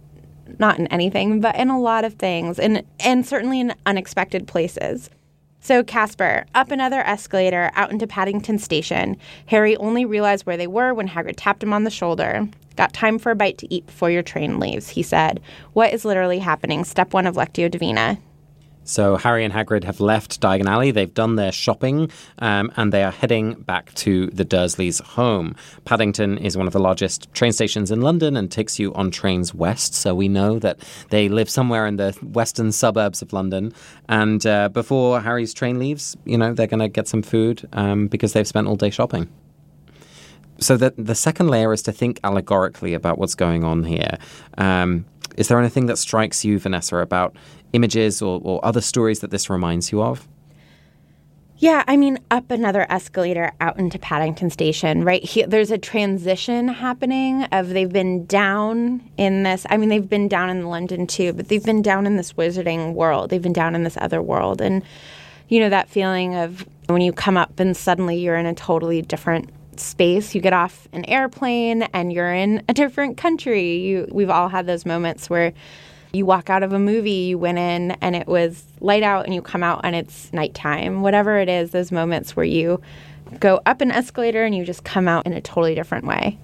not 0.59 0.79
in 0.79 0.87
anything, 0.87 1.41
but 1.41 1.55
in 1.57 1.69
a 1.69 1.79
lot 1.79 2.05
of 2.05 2.15
things 2.15 2.59
and 2.59 2.83
and 3.01 3.27
certainly 3.27 3.61
in 3.61 3.75
unexpected 3.85 4.47
places. 4.47 5.11
So, 5.61 5.83
Casper, 5.83 6.47
up 6.55 6.71
another 6.71 7.01
escalator 7.01 7.71
out 7.75 7.91
into 7.91 8.07
Paddington 8.07 8.59
Station. 8.59 9.17
Harry 9.47 9.77
only 9.77 10.05
realized 10.05 10.47
where 10.47 10.57
they 10.57 10.67
were 10.67 10.95
when 10.95 11.09
Hagrid 11.09 11.35
tapped 11.37 11.63
him 11.63 11.73
on 11.73 11.85
the 11.85 11.91
shoulder. 11.91 12.49
Got 12.77 12.93
time 12.93 13.19
for 13.19 13.33
a 13.33 13.37
bite 13.37 13.59
to 13.59 13.75
eat 13.75 13.87
before 13.87 14.11
your 14.11 14.23
train 14.23 14.61
leaves, 14.61 14.89
he 14.89 15.03
said. 15.03 15.41
What 15.73 15.93
is 15.93 16.05
literally 16.05 16.39
happening? 16.39 16.85
Step 16.85 17.13
one 17.13 17.27
of 17.27 17.35
Lectio 17.35 17.71
Divina. 17.71 18.19
So 18.89 19.19
Harry 19.19 19.45
and 19.45 19.53
Hagrid 19.53 19.85
have 19.85 20.01
left 20.01 20.41
Diagon 20.41 20.65
Alley. 20.65 20.91
They've 20.93 21.13
done 21.13 21.37
their 21.37 21.53
shopping, 21.53 22.11
um, 22.39 22.73
and 22.75 22.91
they 22.91 23.05
are 23.05 23.11
heading 23.11 23.53
back 23.53 23.93
to 23.97 24.29
the 24.29 24.47
Dursleys' 24.47 25.03
home. 25.03 25.55
Paddington 25.85 26.39
is 26.39 26.57
one 26.57 26.67
of 26.67 26.73
the 26.73 26.81
largest 26.81 27.31
train 27.35 27.53
stations 27.53 27.91
in 27.91 28.01
London 28.01 28.35
and 28.35 28.51
takes 28.51 28.79
you 28.79 28.95
on 28.95 29.11
trains 29.11 29.53
west. 29.53 29.93
So 29.93 30.15
we 30.15 30.27
know 30.27 30.59
that 30.61 30.79
they 31.11 31.29
live 31.29 31.51
somewhere 31.51 31.87
in 31.87 31.97
the 31.97 32.13
western 32.23 32.73
suburbs 32.73 33.21
of 33.21 33.35
London. 33.35 33.75
And 34.09 34.47
uh, 34.47 34.71
before 34.71 35.21
Harry's 35.21 35.53
train 35.53 35.79
leaves, 35.79 36.17
you 36.25 36.39
know 36.39 36.55
they're 36.55 36.67
going 36.67 36.81
to 36.81 36.89
get 36.89 37.09
some 37.09 37.21
food 37.21 37.69
um, 37.75 38.09
because 38.09 38.33
they've 38.33 38.49
spent 38.49 38.69
all 38.69 38.77
day 38.77 38.89
shopping. 38.89 39.29
So 40.61 40.79
the 40.79 40.95
the 40.97 41.15
second 41.15 41.49
layer 41.49 41.75
is 41.75 41.83
to 41.83 41.93
think 41.93 42.21
allegorically 42.25 42.95
about 42.95 43.19
what's 43.19 43.35
going 43.35 43.65
on 43.65 43.85
here. 43.85 44.17
Um, 44.57 45.05
is 45.39 45.49
there 45.49 45.59
anything 45.59 45.87
that 45.87 45.99
strikes 45.99 46.45
you, 46.45 46.59
Vanessa, 46.59 46.97
about 46.97 47.37
images 47.73 48.21
or, 48.21 48.41
or 48.43 48.65
other 48.65 48.81
stories 48.81 49.21
that 49.21 49.31
this 49.31 49.49
reminds 49.49 49.93
you 49.93 50.03
of? 50.03 50.27
Yeah, 51.59 51.83
I 51.89 51.97
mean, 51.97 52.19
up 52.31 52.51
another 52.51 52.87
escalator 52.91 53.53
out 53.61 53.79
into 53.79 53.99
Paddington 53.99 54.51
Station, 54.51 55.05
right? 55.05 55.25
He, 55.25 55.43
there's 55.43 55.71
a 55.73 55.79
transition 55.79 56.69
happening 56.69 57.45
of 57.45 57.71
they've 57.71 57.93
been 57.93 58.27
down 58.27 59.09
in 59.17 59.43
this. 59.43 59.67
I 59.69 59.77
mean, 59.77 59.89
they've 59.89 60.09
been 60.09 60.29
down 60.29 60.51
in 60.51 60.69
London 60.69 61.07
too, 61.07 61.33
but 61.33 61.49
they've 61.49 61.65
been 61.65 61.83
down 61.83 62.07
in 62.07 62.17
this 62.17 62.33
wizarding 62.35 62.95
world. 62.95 63.31
They've 63.31 63.43
been 63.43 63.53
down 63.53 63.75
in 63.75 63.83
this 63.83 63.97
other 64.01 64.23
world. 64.23 64.61
And, 64.61 64.85
you 65.49 65.59
know, 65.59 65.69
that 65.69 65.89
feeling 65.89 66.37
of 66.37 66.65
when 66.87 67.01
you 67.01 67.13
come 67.13 67.37
up 67.37 67.59
and 67.59 67.77
suddenly 67.77 68.19
you're 68.19 68.37
in 68.37 68.47
a 68.47 68.55
totally 68.55 69.03
different 69.03 69.51
space. 69.81 70.35
You 70.35 70.41
get 70.41 70.53
off 70.53 70.89
an 70.93 71.05
airplane 71.07 71.83
and 71.93 72.13
you're 72.13 72.33
in 72.33 72.63
a 72.69 72.75
different 72.75 73.17
country. 73.17 73.77
You, 73.79 74.09
we've 74.11 74.31
all 74.31 74.49
had 74.49 74.67
those 74.67 74.85
moments 74.85 75.31
where 75.31 75.53
you 76.13 76.25
walk 76.25 76.49
out 76.49 76.63
of 76.63 76.73
a 76.73 76.79
movie, 76.79 77.11
you 77.11 77.39
went 77.39 77.59
in 77.59 77.93
and 78.01 78.17
it 78.17 78.27
was 78.27 78.65
light 78.81 79.03
out, 79.03 79.27
and 79.27 79.35
you 79.35 79.43
come 79.43 79.63
out 79.63 79.83
and 79.85 79.95
it's 79.95 80.33
nighttime. 80.33 81.03
Whatever 81.03 81.39
it 81.39 81.49
is, 81.49 81.71
those 81.71 81.93
moments 81.93 82.35
where 82.35 82.47
you 82.47 82.81
go 83.41 83.61
up 83.67 83.81
an 83.81 83.91
escalator 83.91 84.45
and 84.45 84.55
you 84.55 84.65
just 84.65 84.85
come 84.85 85.07
out 85.07 85.27
in 85.27 85.33
a 85.33 85.41
totally 85.41 85.75
different 85.75 86.07
way. 86.07 86.39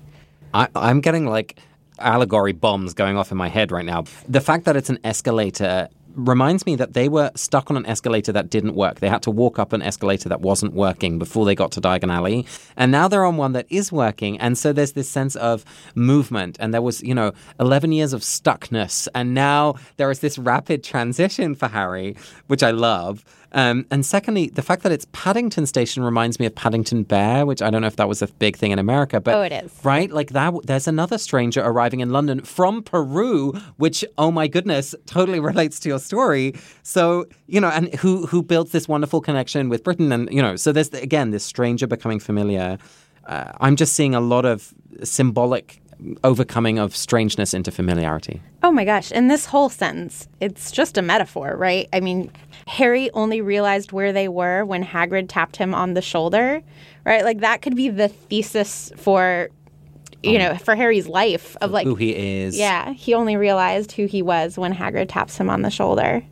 I, 0.53 0.69
I'm 0.75 1.01
getting 1.01 1.27
like 1.27 1.59
allegory 1.99 2.53
bombs 2.53 2.95
going 2.95 3.17
off 3.17 3.31
in 3.31 3.39
my 3.39 3.49
head 3.49 3.73
right 3.73 3.85
now. 3.85 4.05
The 4.29 4.41
fact 4.41 4.65
that 4.67 4.77
it's 4.77 4.91
an 4.91 4.99
escalator 5.05 5.89
reminds 6.15 6.67
me 6.67 6.77
that 6.77 6.95
they 6.95 7.09
were 7.09 7.31
stuck 7.35 7.71
on 7.71 7.77
an 7.77 7.87
escalator 7.87 8.33
that 8.33 8.51
didn't 8.51 8.75
work. 8.75 9.01
They 9.01 9.09
had 9.09 9.23
to 9.23 9.31
walk 9.31 9.59
up 9.59 9.73
an 9.73 9.83
escalator 9.83 10.29
that 10.29 10.41
wasn't 10.41 10.75
working 10.75 11.19
before 11.19 11.45
they 11.45 11.55
got 11.55 11.73
to 11.73 11.81
Diagon 11.81 12.13
Alley. 12.13 12.47
And 12.77 12.93
now 12.93 13.09
they're 13.09 13.25
on 13.25 13.37
one 13.37 13.53
that 13.53 13.67
is 13.71 13.93
working. 13.93 14.39
And 14.39 14.57
so 14.57 14.73
there's 14.73 14.93
this 14.93 15.09
sense 15.09 15.37
of 15.37 15.65
movement. 15.95 16.57
And 16.61 16.73
there 16.73 16.83
was, 16.83 17.03
you 17.03 17.15
know, 17.15 17.33
11 17.61 17.93
years 17.93 18.13
of 18.13 18.23
stuckness. 18.23 19.09
And 19.15 19.35
now 19.35 19.75
there 19.97 20.11
is 20.11 20.21
this 20.21 20.39
rapid 20.39 20.85
transition 20.85 21.55
for 21.55 21.69
Harry, 21.69 22.17
which 22.47 22.63
I 22.63 22.71
love. 22.71 23.25
Um, 23.55 23.87
and 23.93 24.05
secondly, 24.05 24.49
the 24.49 24.63
fact 24.63 24.83
that 24.83 24.91
it's 24.91 25.07
Paddington 25.13 25.67
Station 25.67 26.03
reminds 26.03 26.41
me 26.41 26.47
of 26.47 26.55
Paddington 26.57 27.05
Bear, 27.05 27.47
which 27.47 27.63
I 27.63 27.71
don't 27.71 27.83
know 27.83 27.87
if 27.87 27.97
that 27.97 28.09
was 28.09 28.21
a 28.21 28.27
big 28.27 28.57
thing 28.57 28.73
in 28.73 28.81
America, 28.81 29.21
but 29.21 29.35
oh, 29.35 29.43
it 29.43 29.53
is 29.53 29.73
right. 29.85 30.11
Like 30.11 30.31
that, 30.31 30.53
there's 30.65 30.89
another 30.89 31.19
stranger 31.19 31.63
arriving 31.63 32.01
in 32.01 32.11
London 32.11 32.41
from 32.41 32.83
Peru, 32.83 33.53
which 33.77 34.05
oh 34.19 34.33
my 34.33 34.49
goodness, 34.49 34.95
totally 35.07 35.39
relates 35.55 35.79
to 35.81 35.89
your 35.89 36.01
story. 36.01 36.55
So 36.83 37.27
you 37.47 37.61
know, 37.61 37.69
and 37.69 37.95
who 37.95 38.27
who 38.27 38.43
builds 38.43 38.73
this 38.73 38.89
wonderful 38.89 39.21
connection 39.21 39.69
with 39.69 39.85
Britain, 39.85 40.11
and 40.11 40.29
you 40.33 40.43
know, 40.43 40.57
so 40.57 40.73
there's 40.73 40.93
again 40.93 41.31
this 41.31 41.45
stranger 41.45 41.87
becoming 41.87 42.19
familiar. 42.19 42.77
Uh, 43.27 43.53
I'm 43.61 43.77
just 43.77 43.95
seeing 43.95 44.15
a 44.15 44.21
lot 44.21 44.45
of 44.45 44.75
symbolic 45.03 45.81
overcoming 46.23 46.79
of 46.79 46.95
strangeness 46.95 47.55
into 47.55 47.71
familiarity. 47.71 48.43
Oh 48.63 48.71
my 48.71 48.85
gosh. 48.85 49.13
And 49.15 49.31
this 49.31 49.47
whole 49.47 49.69
sentence, 49.69 50.29
it's 50.41 50.71
just 50.71 50.99
a 50.99 51.03
metaphor, 51.03 51.57
right? 51.57 51.89
I 51.93 52.01
mean, 52.01 52.31
Harry 52.67 53.11
only 53.13 53.41
realized 53.41 53.93
where 53.93 54.13
they 54.13 54.29
were 54.29 54.65
when 54.65 54.85
Hagrid 54.85 55.27
tapped 55.29 55.57
him 55.57 55.75
on 55.75 55.95
the 55.95 56.03
shoulder, 56.03 56.63
right? 57.05 57.25
Like 57.25 57.41
that 57.41 57.63
could 57.63 57.77
be 57.77 57.89
the 57.89 58.09
thesis 58.09 58.93
for 58.97 59.49
you 60.23 60.37
um, 60.37 60.39
know, 60.39 60.57
for 60.57 60.75
Harry's 60.75 61.07
life 61.07 61.57
of 61.61 61.71
like 61.71 61.87
who 61.87 61.95
he 61.95 62.15
is. 62.15 62.57
Yeah, 62.57 62.93
he 62.93 63.15
only 63.15 63.37
realized 63.37 63.93
who 63.93 64.07
he 64.07 64.23
was 64.23 64.59
when 64.59 64.75
Hagrid 64.75 65.09
taps 65.09 65.37
him 65.37 65.51
on 65.51 65.63
the 65.63 65.71
shoulder. 65.71 66.25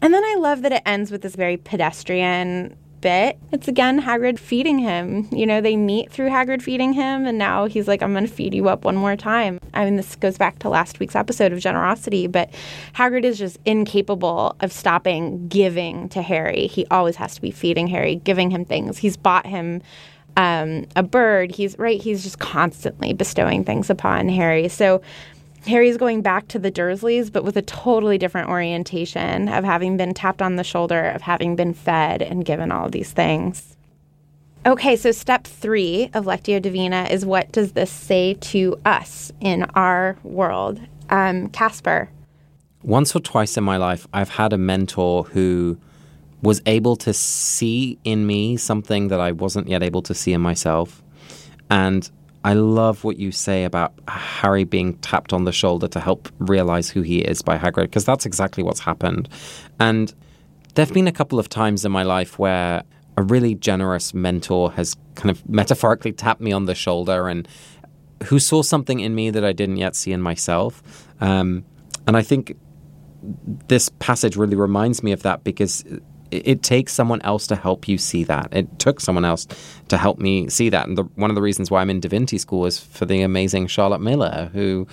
And 0.00 0.12
then 0.12 0.24
I 0.24 0.36
love 0.38 0.62
that 0.62 0.72
it 0.72 0.82
ends 0.84 1.10
with 1.10 1.22
this 1.22 1.34
very 1.34 1.56
pedestrian 1.56 2.76
bit. 3.04 3.38
It's 3.52 3.68
again 3.68 4.00
Hagrid 4.00 4.38
feeding 4.38 4.78
him. 4.78 5.28
You 5.30 5.46
know, 5.46 5.60
they 5.60 5.76
meet 5.76 6.10
through 6.10 6.30
Hagrid 6.30 6.62
feeding 6.62 6.94
him, 6.94 7.26
and 7.26 7.36
now 7.36 7.66
he's 7.66 7.86
like, 7.86 8.02
I'm 8.02 8.12
going 8.12 8.26
to 8.26 8.32
feed 8.32 8.54
you 8.54 8.66
up 8.70 8.86
one 8.86 8.96
more 8.96 9.14
time. 9.14 9.60
I 9.74 9.84
mean, 9.84 9.96
this 9.96 10.16
goes 10.16 10.38
back 10.38 10.58
to 10.60 10.70
last 10.70 10.98
week's 10.98 11.14
episode 11.14 11.52
of 11.52 11.60
generosity, 11.60 12.26
but 12.26 12.50
Hagrid 12.94 13.24
is 13.24 13.38
just 13.38 13.58
incapable 13.66 14.56
of 14.60 14.72
stopping 14.72 15.48
giving 15.48 16.08
to 16.08 16.22
Harry. 16.22 16.66
He 16.66 16.86
always 16.90 17.16
has 17.16 17.34
to 17.34 17.42
be 17.42 17.50
feeding 17.50 17.88
Harry, 17.88 18.16
giving 18.16 18.50
him 18.50 18.64
things. 18.64 18.96
He's 18.96 19.18
bought 19.18 19.44
him 19.44 19.82
um, 20.38 20.86
a 20.96 21.02
bird. 21.02 21.50
He's 21.50 21.78
right. 21.78 22.00
He's 22.00 22.22
just 22.22 22.38
constantly 22.38 23.12
bestowing 23.12 23.64
things 23.64 23.90
upon 23.90 24.30
Harry. 24.30 24.68
So 24.68 25.02
Harry's 25.66 25.96
going 25.96 26.20
back 26.20 26.48
to 26.48 26.58
the 26.58 26.70
Dursleys, 26.70 27.32
but 27.32 27.44
with 27.44 27.56
a 27.56 27.62
totally 27.62 28.18
different 28.18 28.50
orientation 28.50 29.48
of 29.48 29.64
having 29.64 29.96
been 29.96 30.12
tapped 30.12 30.42
on 30.42 30.56
the 30.56 30.64
shoulder, 30.64 31.06
of 31.10 31.22
having 31.22 31.56
been 31.56 31.72
fed 31.72 32.20
and 32.20 32.44
given 32.44 32.70
all 32.70 32.86
of 32.86 32.92
these 32.92 33.12
things. 33.12 33.76
Okay, 34.66 34.96
so 34.96 35.12
step 35.12 35.44
three 35.44 36.10
of 36.14 36.24
Lectio 36.24 36.60
Divina 36.60 37.06
is 37.10 37.26
what 37.26 37.52
does 37.52 37.72
this 37.72 37.90
say 37.90 38.34
to 38.34 38.78
us 38.84 39.30
in 39.40 39.64
our 39.74 40.16
world? 40.22 40.80
Um, 41.10 41.48
Casper. 41.48 42.10
Once 42.82 43.14
or 43.14 43.20
twice 43.20 43.56
in 43.56 43.64
my 43.64 43.76
life, 43.76 44.06
I've 44.12 44.30
had 44.30 44.52
a 44.52 44.58
mentor 44.58 45.24
who 45.24 45.78
was 46.42 46.60
able 46.66 46.96
to 46.96 47.12
see 47.14 47.98
in 48.04 48.26
me 48.26 48.56
something 48.58 49.08
that 49.08 49.20
I 49.20 49.32
wasn't 49.32 49.68
yet 49.68 49.82
able 49.82 50.02
to 50.02 50.14
see 50.14 50.32
in 50.32 50.40
myself. 50.40 51.02
And 51.70 52.10
I 52.44 52.52
love 52.52 53.04
what 53.04 53.18
you 53.18 53.32
say 53.32 53.64
about 53.64 53.94
Harry 54.06 54.64
being 54.64 54.98
tapped 54.98 55.32
on 55.32 55.44
the 55.44 55.52
shoulder 55.52 55.88
to 55.88 55.98
help 55.98 56.28
realize 56.38 56.90
who 56.90 57.00
he 57.00 57.20
is 57.20 57.40
by 57.40 57.56
Hagrid, 57.56 57.84
because 57.84 58.04
that's 58.04 58.26
exactly 58.26 58.62
what's 58.62 58.80
happened. 58.80 59.30
And 59.80 60.14
there 60.74 60.84
have 60.84 60.92
been 60.92 61.08
a 61.08 61.12
couple 61.12 61.38
of 61.38 61.48
times 61.48 61.84
in 61.86 61.92
my 61.92 62.02
life 62.02 62.38
where 62.38 62.82
a 63.16 63.22
really 63.22 63.54
generous 63.54 64.12
mentor 64.12 64.72
has 64.72 64.94
kind 65.14 65.30
of 65.30 65.48
metaphorically 65.48 66.12
tapped 66.12 66.40
me 66.40 66.52
on 66.52 66.66
the 66.66 66.74
shoulder 66.74 67.28
and 67.28 67.48
who 68.24 68.38
saw 68.38 68.62
something 68.62 69.00
in 69.00 69.14
me 69.14 69.30
that 69.30 69.44
I 69.44 69.52
didn't 69.52 69.78
yet 69.78 69.96
see 69.96 70.12
in 70.12 70.20
myself. 70.20 70.82
Um, 71.20 71.64
and 72.06 72.16
I 72.16 72.22
think 72.22 72.56
this 73.68 73.88
passage 74.00 74.36
really 74.36 74.56
reminds 74.56 75.02
me 75.02 75.12
of 75.12 75.22
that 75.22 75.44
because 75.44 75.82
it 76.44 76.62
takes 76.62 76.92
someone 76.92 77.20
else 77.22 77.46
to 77.48 77.56
help 77.56 77.88
you 77.88 77.98
see 77.98 78.24
that. 78.24 78.48
It 78.52 78.78
took 78.78 79.00
someone 79.00 79.24
else 79.24 79.46
to 79.88 79.96
help 79.96 80.18
me 80.18 80.48
see 80.48 80.68
that. 80.70 80.86
And 80.86 80.98
the, 80.98 81.04
one 81.14 81.30
of 81.30 81.36
the 81.36 81.42
reasons 81.42 81.70
why 81.70 81.80
I'm 81.80 81.90
in 81.90 82.00
Divinity 82.00 82.38
School 82.38 82.66
is 82.66 82.78
for 82.78 83.06
the 83.06 83.22
amazing 83.22 83.66
Charlotte 83.68 84.00
Miller, 84.00 84.50
who 84.52 84.86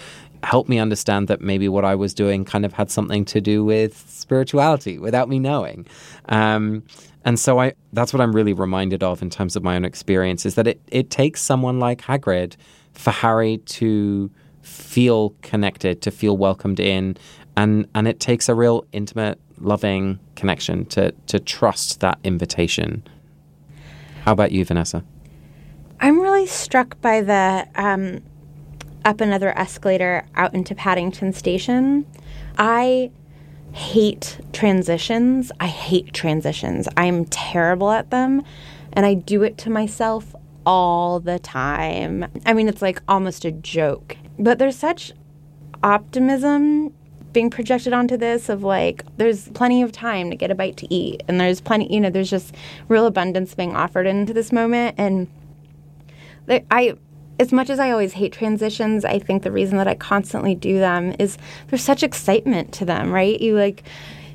helped 0.44 0.70
me 0.70 0.80
understand 0.80 1.28
that 1.28 1.42
maybe 1.42 1.70
what 1.70 1.86
I 1.86 1.96
was 1.96 2.14
doing 2.14 2.46
kind 2.46 2.66
of 2.66 2.74
had 2.74 2.90
something 2.90 3.26
to 3.26 3.42
do 3.42 3.64
with 3.64 3.98
spirituality 4.10 4.98
without 4.98 5.30
me 5.30 5.40
knowing. 5.40 5.86
Um, 6.30 6.84
and 7.24 7.40
so 7.40 7.60
I 7.60 7.74
that's 7.94 8.14
what 8.14 8.22
I'm 8.22 8.36
really 8.36 8.54
reminded 8.54 9.04
of 9.04 9.22
in 9.22 9.30
terms 9.30 9.56
of 9.56 9.64
my 9.64 9.76
own 9.76 9.86
experience 9.86 10.46
is 10.46 10.56
that 10.56 10.68
it, 10.68 10.82
it 10.88 11.10
takes 11.10 11.42
someone 11.42 11.80
like 11.80 12.02
Hagrid 12.02 12.56
for 12.94 13.12
Harry 13.12 13.58
to 13.58 14.32
feel 14.62 15.36
connected, 15.42 16.02
to 16.02 16.12
feel 16.12 16.38
welcomed 16.38 16.80
in, 16.80 17.18
and 17.56 17.88
and 17.94 18.08
it 18.08 18.20
takes 18.20 18.50
a 18.50 18.56
real 18.56 18.86
intimate 18.92 19.40
loving 19.62 20.19
connection 20.36 20.86
to 20.86 21.12
to 21.28 21.39
trust 21.39 22.00
that 22.00 22.19
invitation. 22.24 23.04
How 24.26 24.34
about 24.34 24.52
you, 24.52 24.63
Vanessa? 24.65 25.04
I'm 26.00 26.19
really 26.19 26.47
struck 26.47 27.00
by 27.02 27.21
the 27.21 27.67
um, 27.76 28.21
up 29.06 29.21
another 29.21 29.58
escalator 29.58 30.26
out 30.36 30.54
into 30.54 30.76
Paddington 30.76 31.34
Station. 31.34 32.06
I 32.58 33.12
hate 33.71 34.39
transitions. 34.54 35.52
I 35.60 35.67
hate 35.67 36.13
transitions. 36.13 36.88
I'm 36.97 37.26
terrible 37.26 37.91
at 37.91 38.10
them, 38.10 38.43
and 38.93 39.06
I 39.06 39.13
do 39.13 39.43
it 39.43 39.58
to 39.60 39.69
myself 39.69 40.36
all 40.65 41.19
the 41.19 41.39
time. 41.39 42.26
I 42.45 42.54
mean, 42.54 42.67
it's 42.67 42.82
like 42.82 43.02
almost 43.08 43.45
a 43.45 43.52
joke. 43.52 44.17
But 44.38 44.60
there's 44.60 44.78
such 44.78 45.12
optimism 45.84 46.93
being 47.34 47.50
projected 47.50 47.94
onto 47.94 48.17
this 48.17 48.50
of 48.50 48.63
like 48.63 49.04
there's 49.17 49.50
plenty 49.50 49.82
of 49.82 49.91
time 49.91 50.30
to 50.30 50.36
get 50.36 50.52
a 50.52 50.56
bite 50.56 50.78
to 50.78 50.94
eat 50.94 51.24
and 51.28 51.39
there's 51.39 51.62
plenty 51.62 51.91
you 51.94 52.00
know 52.00 52.10
there's 52.10 52.30
just 52.30 52.54
real 52.88 53.06
abundance 53.06 53.54
being 53.56 53.76
offered 53.76 54.06
into 54.06 54.34
this 54.34 54.52
moment 54.52 54.96
and 54.98 55.28
I 56.70 56.96
as 57.39 57.52
much 57.52 57.72
as 57.72 57.80
I 57.80 57.89
always 57.89 58.13
hate 58.13 58.34
transitions, 58.34 59.04
I 59.04 59.17
think 59.17 59.41
the 59.41 59.52
reason 59.52 59.78
that 59.78 59.88
I 59.88 59.96
constantly 59.96 60.54
do 60.54 60.78
them 60.78 61.15
is 61.17 61.39
there's 61.67 61.84
such 61.84 62.04
excitement 62.04 62.72
to 62.74 62.86
them, 62.86 63.12
right? 63.12 63.39
You 63.41 63.56
like 63.56 63.84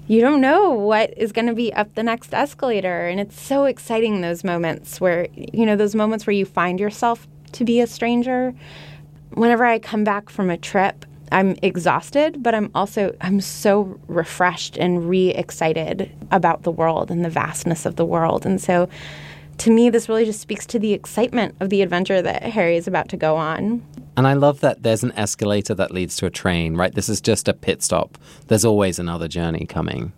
you 0.09 0.21
don't 0.21 0.41
know 0.41 0.71
what 0.71 1.17
is 1.17 1.33
going 1.33 1.47
to 1.47 1.55
be 1.55 1.73
up 1.73 1.95
the 1.95 2.03
next 2.03 2.33
escalator 2.33 3.09
and 3.09 3.19
it's 3.19 3.41
so 3.41 3.65
exciting 3.65 4.21
those 4.21 4.45
moments 4.45 5.01
where 5.01 5.29
you 5.35 5.67
know 5.67 5.77
those 5.77 5.95
moments 5.95 6.27
where 6.27 6.35
you 6.35 6.45
find 6.45 6.81
yourself 6.81 7.27
to 7.53 7.65
be 7.65 7.81
a 7.81 7.87
stranger. 7.87 8.55
Whenever 9.31 9.65
I 9.65 9.79
come 9.79 10.03
back 10.03 10.31
from 10.31 10.51
a 10.51 10.57
trip, 10.57 11.05
I'm 11.33 11.57
exhausted, 11.63 12.43
but 12.43 12.55
I'm 12.55 12.71
also 12.75 13.15
I'm 13.21 13.41
so 13.41 13.99
refreshed 14.07 14.77
and 14.77 15.09
re-excited 15.09 16.11
about 16.31 16.63
the 16.63 16.71
world 16.71 17.11
and 17.11 17.25
the 17.25 17.31
vastness 17.31 17.87
of 17.87 17.97
the 17.97 18.05
world. 18.05 18.47
And 18.47 18.61
so 18.61 18.89
to 19.59 19.71
me 19.71 19.91
this 19.91 20.09
really 20.09 20.25
just 20.25 20.41
speaks 20.41 20.67
to 20.67 20.79
the 20.79 20.93
excitement 20.93 21.55
of 21.61 21.71
the 21.71 21.83
adventure 21.83 22.23
that 22.23 22.43
Harry 22.43 22.77
is 22.77 22.87
about 22.87 23.09
to 23.09 23.17
go 23.17 23.37
on. 23.37 23.83
And 24.17 24.27
I 24.27 24.33
love 24.33 24.61
that 24.61 24.83
there's 24.83 25.03
an 25.03 25.13
escalator 25.13 25.75
that 25.75 25.91
leads 25.91 26.17
to 26.17 26.27
a 26.27 26.31
train, 26.31 26.77
right? 26.77 26.95
This 26.95 27.09
is 27.09 27.21
just 27.21 27.49
a 27.49 27.55
pit 27.55 27.83
stop. 27.83 28.17
There's 28.47 28.65
always 28.65 28.99
another 28.99 29.29
journey 29.29 29.67
coming. 29.67 30.13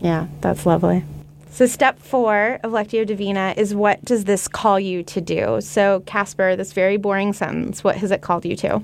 Yeah, 0.00 0.28
that's 0.42 0.66
lovely. 0.66 1.04
So, 1.50 1.64
step 1.64 1.98
four 1.98 2.60
of 2.62 2.72
Lectio 2.72 3.06
Divina 3.06 3.54
is 3.56 3.74
what 3.74 4.04
does 4.04 4.24
this 4.24 4.46
call 4.46 4.78
you 4.78 5.02
to 5.04 5.22
do? 5.22 5.60
So, 5.62 6.00
Casper, 6.00 6.54
this 6.54 6.74
very 6.74 6.98
boring 6.98 7.32
sentence, 7.32 7.82
what 7.82 7.96
has 7.96 8.10
it 8.10 8.20
called 8.20 8.44
you 8.44 8.56
to? 8.56 8.82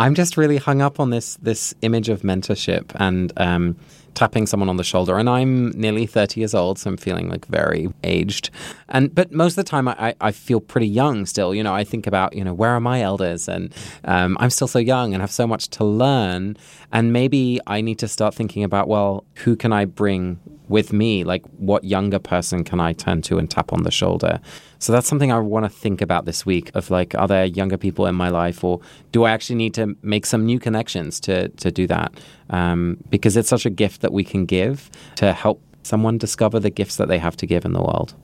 I'm 0.00 0.14
just 0.14 0.38
really 0.38 0.56
hung 0.56 0.80
up 0.80 0.98
on 0.98 1.10
this 1.10 1.36
this 1.42 1.74
image 1.82 2.08
of 2.08 2.22
mentorship 2.22 2.90
and 2.94 3.34
um, 3.36 3.76
tapping 4.14 4.46
someone 4.46 4.70
on 4.70 4.78
the 4.78 4.82
shoulder. 4.82 5.18
And 5.18 5.28
I'm 5.28 5.72
nearly 5.72 6.06
30 6.06 6.40
years 6.40 6.54
old, 6.54 6.78
so 6.78 6.88
I'm 6.88 6.96
feeling 6.96 7.28
like 7.28 7.44
very 7.46 7.92
aged. 8.02 8.48
And 8.88 9.14
but 9.14 9.30
most 9.30 9.52
of 9.52 9.56
the 9.56 9.70
time, 9.70 9.88
I, 9.88 10.14
I 10.18 10.32
feel 10.32 10.58
pretty 10.58 10.88
young 10.88 11.26
still. 11.26 11.54
You 11.54 11.62
know, 11.62 11.74
I 11.74 11.84
think 11.84 12.06
about 12.06 12.34
you 12.34 12.42
know 12.42 12.54
where 12.54 12.70
are 12.70 12.80
my 12.80 13.02
elders, 13.02 13.46
and 13.46 13.74
um, 14.04 14.38
I'm 14.40 14.48
still 14.48 14.68
so 14.68 14.78
young 14.78 15.12
and 15.12 15.20
have 15.20 15.30
so 15.30 15.46
much 15.46 15.68
to 15.68 15.84
learn. 15.84 16.56
And 16.92 17.12
maybe 17.12 17.60
I 17.66 17.82
need 17.82 17.98
to 17.98 18.08
start 18.08 18.34
thinking 18.34 18.64
about 18.64 18.88
well, 18.88 19.24
who 19.44 19.54
can 19.54 19.70
I 19.70 19.84
bring 19.84 20.40
with 20.70 20.92
me? 20.92 21.24
Like, 21.24 21.44
what 21.58 21.84
younger 21.84 22.18
person 22.18 22.64
can 22.64 22.80
I 22.80 22.94
turn 22.94 23.20
to 23.22 23.38
and 23.38 23.50
tap 23.50 23.72
on 23.72 23.82
the 23.82 23.90
shoulder? 23.90 24.40
So 24.78 24.92
that's 24.92 25.06
something 25.06 25.30
I 25.30 25.38
want 25.38 25.64
to 25.64 25.68
think 25.68 26.00
about 26.00 26.24
this 26.24 26.46
week 26.46 26.70
of 26.74 26.90
like, 26.90 27.14
are 27.16 27.28
there 27.28 27.44
younger 27.44 27.76
people 27.76 28.06
in 28.06 28.14
my 28.14 28.30
life 28.30 28.64
or 28.64 28.80
do 29.12 29.24
I 29.24 29.32
actually 29.32 29.56
need 29.56 29.74
to 29.74 29.96
make 30.02 30.24
some 30.24 30.46
new 30.46 30.58
connections 30.58 31.20
to, 31.20 31.48
to 31.48 31.70
do 31.70 31.86
that? 31.88 32.14
Um, 32.48 32.96
because 33.10 33.36
it's 33.36 33.48
such 33.48 33.66
a 33.66 33.70
gift 33.70 34.00
that 34.00 34.12
we 34.12 34.24
can 34.24 34.46
give 34.46 34.90
to 35.16 35.32
help 35.32 35.60
someone 35.82 36.16
discover 36.16 36.58
the 36.58 36.70
gifts 36.70 36.96
that 36.96 37.08
they 37.08 37.18
have 37.18 37.36
to 37.36 37.46
give 37.46 37.64
in 37.64 37.72
the 37.72 37.82
world. 37.82 38.14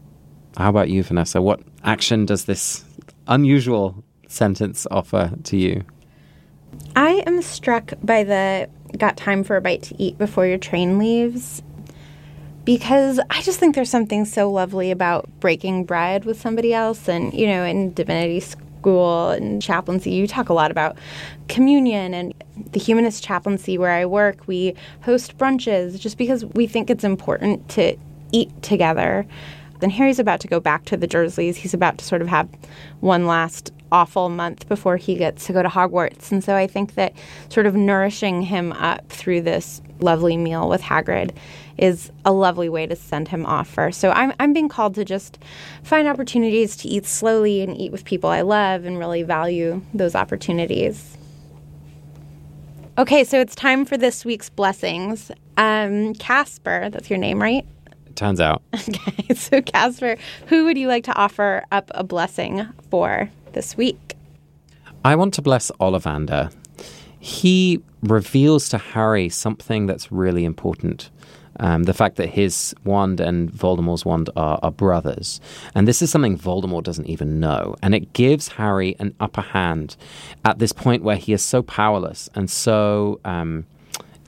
How 0.56 0.70
about 0.70 0.88
you, 0.88 1.02
Vanessa? 1.02 1.42
What 1.42 1.60
action 1.84 2.24
does 2.24 2.46
this 2.46 2.84
unusual 3.26 4.02
sentence 4.28 4.86
offer 4.90 5.32
to 5.44 5.56
you? 5.56 5.84
I 6.94 7.22
am 7.26 7.42
struck 7.42 7.92
by 8.02 8.24
the 8.24 8.68
got 8.96 9.16
time 9.16 9.42
for 9.44 9.56
a 9.56 9.60
bite 9.60 9.82
to 9.82 10.02
eat 10.02 10.16
before 10.16 10.46
your 10.46 10.58
train 10.58 10.98
leaves 10.98 11.62
because 12.66 13.20
I 13.30 13.40
just 13.42 13.60
think 13.60 13.76
there's 13.76 13.88
something 13.88 14.24
so 14.24 14.50
lovely 14.50 14.90
about 14.90 15.30
breaking 15.38 15.84
bread 15.84 16.24
with 16.24 16.38
somebody 16.38 16.74
else. 16.74 17.08
And, 17.08 17.32
you 17.32 17.46
know, 17.46 17.64
in 17.64 17.94
divinity 17.94 18.40
school 18.40 19.30
and 19.30 19.62
chaplaincy, 19.62 20.10
you 20.10 20.26
talk 20.26 20.48
a 20.48 20.52
lot 20.52 20.72
about 20.72 20.98
communion 21.48 22.12
and 22.12 22.34
the 22.72 22.80
humanist 22.80 23.22
chaplaincy 23.22 23.78
where 23.78 23.92
I 23.92 24.04
work. 24.04 24.48
We 24.48 24.74
host 25.02 25.38
brunches 25.38 25.98
just 25.98 26.18
because 26.18 26.44
we 26.44 26.66
think 26.66 26.90
it's 26.90 27.04
important 27.04 27.68
to 27.70 27.96
eat 28.32 28.50
together. 28.62 29.24
Then 29.78 29.90
Harry's 29.90 30.18
about 30.18 30.40
to 30.40 30.48
go 30.48 30.58
back 30.58 30.86
to 30.86 30.96
the 30.96 31.06
Dursleys. 31.06 31.54
He's 31.54 31.74
about 31.74 31.98
to 31.98 32.04
sort 32.04 32.20
of 32.20 32.26
have 32.26 32.48
one 32.98 33.28
last 33.28 33.72
awful 33.92 34.28
month 34.28 34.68
before 34.68 34.96
he 34.96 35.14
gets 35.14 35.46
to 35.46 35.52
go 35.52 35.62
to 35.62 35.68
Hogwarts. 35.68 36.32
And 36.32 36.42
so 36.42 36.56
I 36.56 36.66
think 36.66 36.96
that 36.96 37.12
sort 37.48 37.66
of 37.66 37.76
nourishing 37.76 38.42
him 38.42 38.72
up 38.72 39.08
through 39.08 39.42
this 39.42 39.80
lovely 40.00 40.36
meal 40.36 40.68
with 40.68 40.82
Hagrid 40.82 41.36
is 41.78 42.10
a 42.24 42.32
lovely 42.32 42.68
way 42.68 42.86
to 42.86 42.96
send 42.96 43.28
him 43.28 43.44
off 43.46 43.68
first. 43.68 44.00
So 44.00 44.10
I'm, 44.10 44.32
I'm 44.40 44.52
being 44.52 44.68
called 44.68 44.94
to 44.94 45.04
just 45.04 45.38
find 45.82 46.08
opportunities 46.08 46.76
to 46.78 46.88
eat 46.88 47.06
slowly 47.06 47.60
and 47.62 47.76
eat 47.76 47.92
with 47.92 48.04
people 48.04 48.30
I 48.30 48.40
love 48.40 48.84
and 48.84 48.98
really 48.98 49.22
value 49.22 49.82
those 49.92 50.14
opportunities. 50.14 51.16
Okay, 52.98 53.24
so 53.24 53.38
it's 53.38 53.54
time 53.54 53.84
for 53.84 53.98
this 53.98 54.24
week's 54.24 54.48
blessings. 54.48 55.30
Um, 55.58 56.14
Casper, 56.14 56.88
that's 56.88 57.10
your 57.10 57.18
name, 57.18 57.42
right? 57.42 57.66
Turns 58.14 58.40
out. 58.40 58.62
Okay, 58.88 59.34
so 59.34 59.60
Casper, 59.60 60.16
who 60.46 60.64
would 60.64 60.78
you 60.78 60.88
like 60.88 61.04
to 61.04 61.14
offer 61.14 61.64
up 61.72 61.90
a 61.94 62.04
blessing 62.04 62.66
for 62.90 63.30
this 63.52 63.76
week? 63.76 64.14
I 65.04 65.14
want 65.16 65.34
to 65.34 65.42
bless 65.42 65.70
Ollivander. 65.80 66.52
He 67.18 67.82
reveals 68.02 68.68
to 68.70 68.78
Harry 68.78 69.28
something 69.28 69.86
that's 69.86 70.10
really 70.10 70.44
important. 70.44 71.10
Um, 71.58 71.84
the 71.84 71.94
fact 71.94 72.16
that 72.16 72.28
his 72.28 72.74
wand 72.84 73.20
and 73.20 73.50
Voldemort's 73.50 74.04
wand 74.04 74.28
are, 74.36 74.58
are, 74.62 74.70
brothers. 74.70 75.40
And 75.74 75.88
this 75.88 76.02
is 76.02 76.10
something 76.10 76.38
Voldemort 76.38 76.82
doesn't 76.82 77.06
even 77.06 77.40
know. 77.40 77.76
And 77.82 77.94
it 77.94 78.12
gives 78.12 78.48
Harry 78.48 78.94
an 78.98 79.14
upper 79.20 79.40
hand 79.40 79.96
at 80.44 80.58
this 80.58 80.72
point 80.72 81.02
where 81.02 81.16
he 81.16 81.32
is 81.32 81.42
so 81.42 81.62
powerless 81.62 82.28
and 82.34 82.50
so 82.50 83.20
um, 83.24 83.64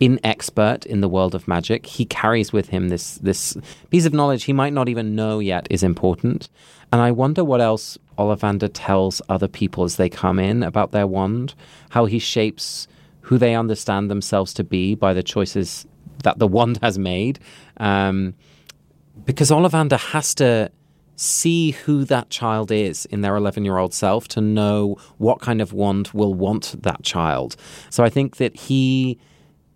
inexpert 0.01 0.87
in 0.87 1.01
the 1.01 1.09
world 1.09 1.35
of 1.35 1.49
magic. 1.49 1.87
He 1.87 2.05
carries 2.05 2.53
with 2.53 2.69
him 2.69 2.88
this, 2.88 3.17
this 3.17 3.57
piece 3.91 4.07
of 4.07 4.14
knowledge 4.14 4.45
he 4.45 4.53
might 4.53 4.73
not 4.73 4.88
even 4.88 5.14
know 5.14 5.38
yet 5.38 5.67
is 5.71 5.83
important. 5.83 6.49
And 6.93 7.01
I 7.01 7.11
wonder 7.11 7.45
what 7.45 7.61
else 7.61 7.99
Ollivander 8.17 8.71
tells 8.73 9.21
other 9.29 9.49
people 9.49 9.85
as 9.85 9.97
they 9.97 10.09
come 10.09 10.38
in 10.38 10.62
about 10.62 10.93
their 10.93 11.07
wand, 11.07 11.55
how 11.91 12.07
he 12.07 12.19
shapes 12.19 12.88
who 13.23 13.38
they 13.38 13.55
understand 13.55 14.11
themselves 14.11 14.55
to 14.55 14.64
be 14.64 14.95
by 14.95 15.12
the 15.12 15.23
choices 15.23 15.87
that 16.23 16.39
the 16.39 16.47
wand 16.47 16.79
has 16.83 16.99
made. 16.99 17.39
Um, 17.79 18.35
because 19.25 19.51
Ollivander 19.51 19.99
has 19.99 20.35
to 20.37 20.71
see 21.17 21.73
who 21.73 22.05
that 22.05 22.31
child 22.31 22.71
is 22.71 23.05
in 23.07 23.23
their 23.23 23.35
11 23.35 23.65
year 23.65 23.79
old 23.79 23.93
self 23.93 24.29
to 24.29 24.41
know 24.41 24.97
what 25.19 25.41
kind 25.41 25.61
of 25.61 25.73
wand 25.73 26.09
will 26.15 26.33
want 26.33 26.81
that 26.83 27.03
child. 27.03 27.57
So 27.91 28.05
I 28.05 28.09
think 28.09 28.37
that 28.37 28.57
he 28.57 29.19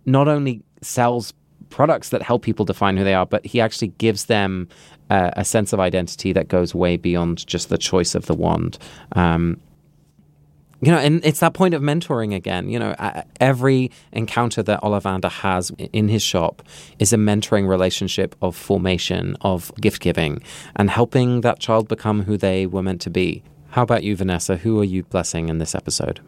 not 0.05 0.27
only 0.27 0.63
sells 0.81 1.33
products 1.69 2.09
that 2.09 2.21
help 2.21 2.43
people 2.43 2.65
define 2.65 2.95
who 2.95 3.03
they 3.03 3.13
are, 3.13 3.25
but 3.25 3.45
he 3.45 3.59
actually 3.59 3.89
gives 3.89 4.25
them 4.25 4.69
uh, 5.09 5.31
a 5.33 5.43
sense 5.43 5.73
of 5.73 5.79
identity 5.79 6.31
that 6.31 6.47
goes 6.47 6.73
way 6.73 6.95
beyond 6.97 7.45
just 7.45 7.69
the 7.69 7.77
choice 7.77 8.15
of 8.15 8.25
the 8.27 8.33
wand. 8.33 8.77
Um, 9.13 9.59
you 10.85 10.91
know, 10.91 10.97
and 10.97 11.23
it's 11.25 11.39
that 11.39 11.53
point 11.53 11.73
of 11.73 11.81
mentoring 11.81 12.35
again. 12.35 12.69
You 12.69 12.79
know, 12.79 13.23
every 13.39 13.91
encounter 14.11 14.61
that 14.63 14.81
Ollivander 14.81 15.31
has 15.31 15.71
in 15.91 16.09
his 16.09 16.21
shop 16.21 16.61
is 16.99 17.13
a 17.13 17.17
mentoring 17.17 17.67
relationship 17.67 18.35
of 18.41 18.55
formation, 18.55 19.37
of 19.41 19.71
gift 19.79 20.01
giving, 20.01 20.41
and 20.75 20.89
helping 20.89 21.41
that 21.41 21.59
child 21.59 21.87
become 21.87 22.23
who 22.23 22.37
they 22.37 22.65
were 22.65 22.83
meant 22.83 23.01
to 23.01 23.09
be. 23.09 23.43
How 23.69 23.83
about 23.83 24.03
you, 24.03 24.15
Vanessa? 24.15 24.57
Who 24.57 24.79
are 24.79 24.83
you 24.83 25.03
blessing 25.03 25.49
in 25.49 25.57
this 25.57 25.73
episode? 25.73 26.19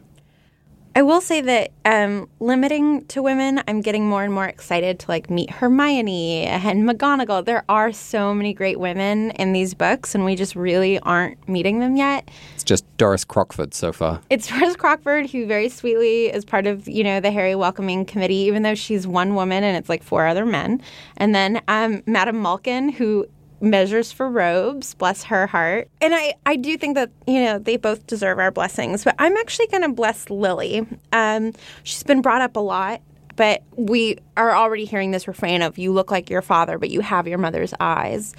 I 0.97 1.01
will 1.01 1.19
say 1.19 1.41
that 1.41 1.71
um, 1.84 2.29
limiting 2.39 3.03
to 3.08 3.21
women, 3.21 3.62
I'm 3.67 3.81
getting 3.81 4.08
more 4.08 4.23
and 4.23 4.34
more 4.34 4.45
excited 4.45 4.97
to 4.99 5.12
like 5.12 5.29
meet 5.29 5.49
Hermione 5.49 6.43
and 6.43 6.88
McGonagall. 6.88 7.43
There 7.43 7.65
are 7.67 7.91
so 7.91 8.34
many 8.34 8.53
great 8.53 8.79
women 8.79 9.31
in 9.31 9.51
these 9.51 9.73
books, 9.73 10.15
and 10.15 10.23
we 10.23 10.38
just 10.38 10.55
really 10.55 10.97
aren't 10.99 11.49
meeting 11.49 11.79
them 11.79 11.97
yet. 11.97 12.31
It's 12.53 12.63
just 12.63 12.86
Doris 12.95 13.25
Crockford 13.25 13.73
so 13.73 13.91
far. 13.91 14.21
It's 14.29 14.47
Doris 14.60 14.77
Crockford, 14.77 15.29
who 15.29 15.45
very 15.45 15.67
sweetly 15.67 16.27
is 16.27 16.45
part 16.45 16.65
of 16.65 16.88
you 16.88 17.03
know 17.03 17.19
the 17.19 17.29
Harry 17.29 17.55
welcoming 17.55 18.05
committee, 18.05 18.36
even 18.36 18.63
though 18.63 18.75
she's 18.75 19.05
one 19.05 19.36
woman 19.36 19.65
and 19.65 19.75
it's 19.75 19.89
like 19.89 20.01
four 20.01 20.25
other 20.25 20.45
men. 20.45 20.81
And 21.17 21.36
then 21.36 21.62
um, 21.67 22.03
Madame 22.05 22.41
Malkin, 22.41 22.88
who 22.88 23.27
measures 23.65 24.12
for 24.12 24.30
robes 24.30 24.93
bless 24.93 25.23
her 25.23 25.47
heart. 25.47 25.89
And 26.01 26.13
i 26.15 26.36
i 26.45 26.56
do 26.56 26.78
think 26.78 26.95
that 26.95 27.12
you 27.28 27.43
know 27.43 27.60
they 27.60 27.78
both 27.78 28.06
deserve 28.08 28.39
our 28.39 28.51
blessings 28.51 29.04
but 29.04 29.15
i'm 29.19 29.36
actually 29.38 29.67
going 29.67 29.84
to 29.84 29.89
bless 29.89 30.30
lily. 30.30 30.86
Um, 31.12 31.54
she's 31.84 32.04
been 32.04 32.21
brought 32.21 32.41
up 32.41 32.56
a 32.56 32.60
lot 32.60 33.01
but 33.36 33.63
we 33.75 34.17
are 34.38 34.56
already 34.56 34.86
hearing 34.86 35.12
this 35.12 35.28
refrain 35.28 35.62
of 35.62 35.78
you 35.78 35.91
look 35.91 36.12
like 36.12 36.30
your 36.30 36.41
father 36.41 36.78
but 36.78 36.89
you 36.89 37.01
have 37.01 37.28
your 37.28 37.38
mother's 37.38 37.73
eyes. 37.80 38.34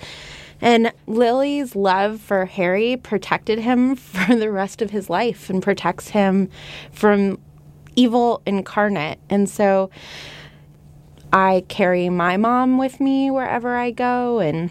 And 0.58 0.90
lily's 1.06 1.76
love 1.76 2.20
for 2.20 2.46
harry 2.46 2.96
protected 2.96 3.58
him 3.58 3.96
for 3.96 4.34
the 4.34 4.50
rest 4.50 4.80
of 4.80 4.90
his 4.90 5.10
life 5.10 5.50
and 5.50 5.62
protects 5.62 6.08
him 6.08 6.48
from 6.92 7.38
evil 7.96 8.42
incarnate. 8.46 9.18
And 9.28 9.48
so 9.48 9.90
I 11.32 11.64
carry 11.68 12.08
my 12.08 12.36
mom 12.36 12.78
with 12.78 13.00
me 13.00 13.30
wherever 13.30 13.76
I 13.76 13.90
go 13.90 14.38
and 14.38 14.70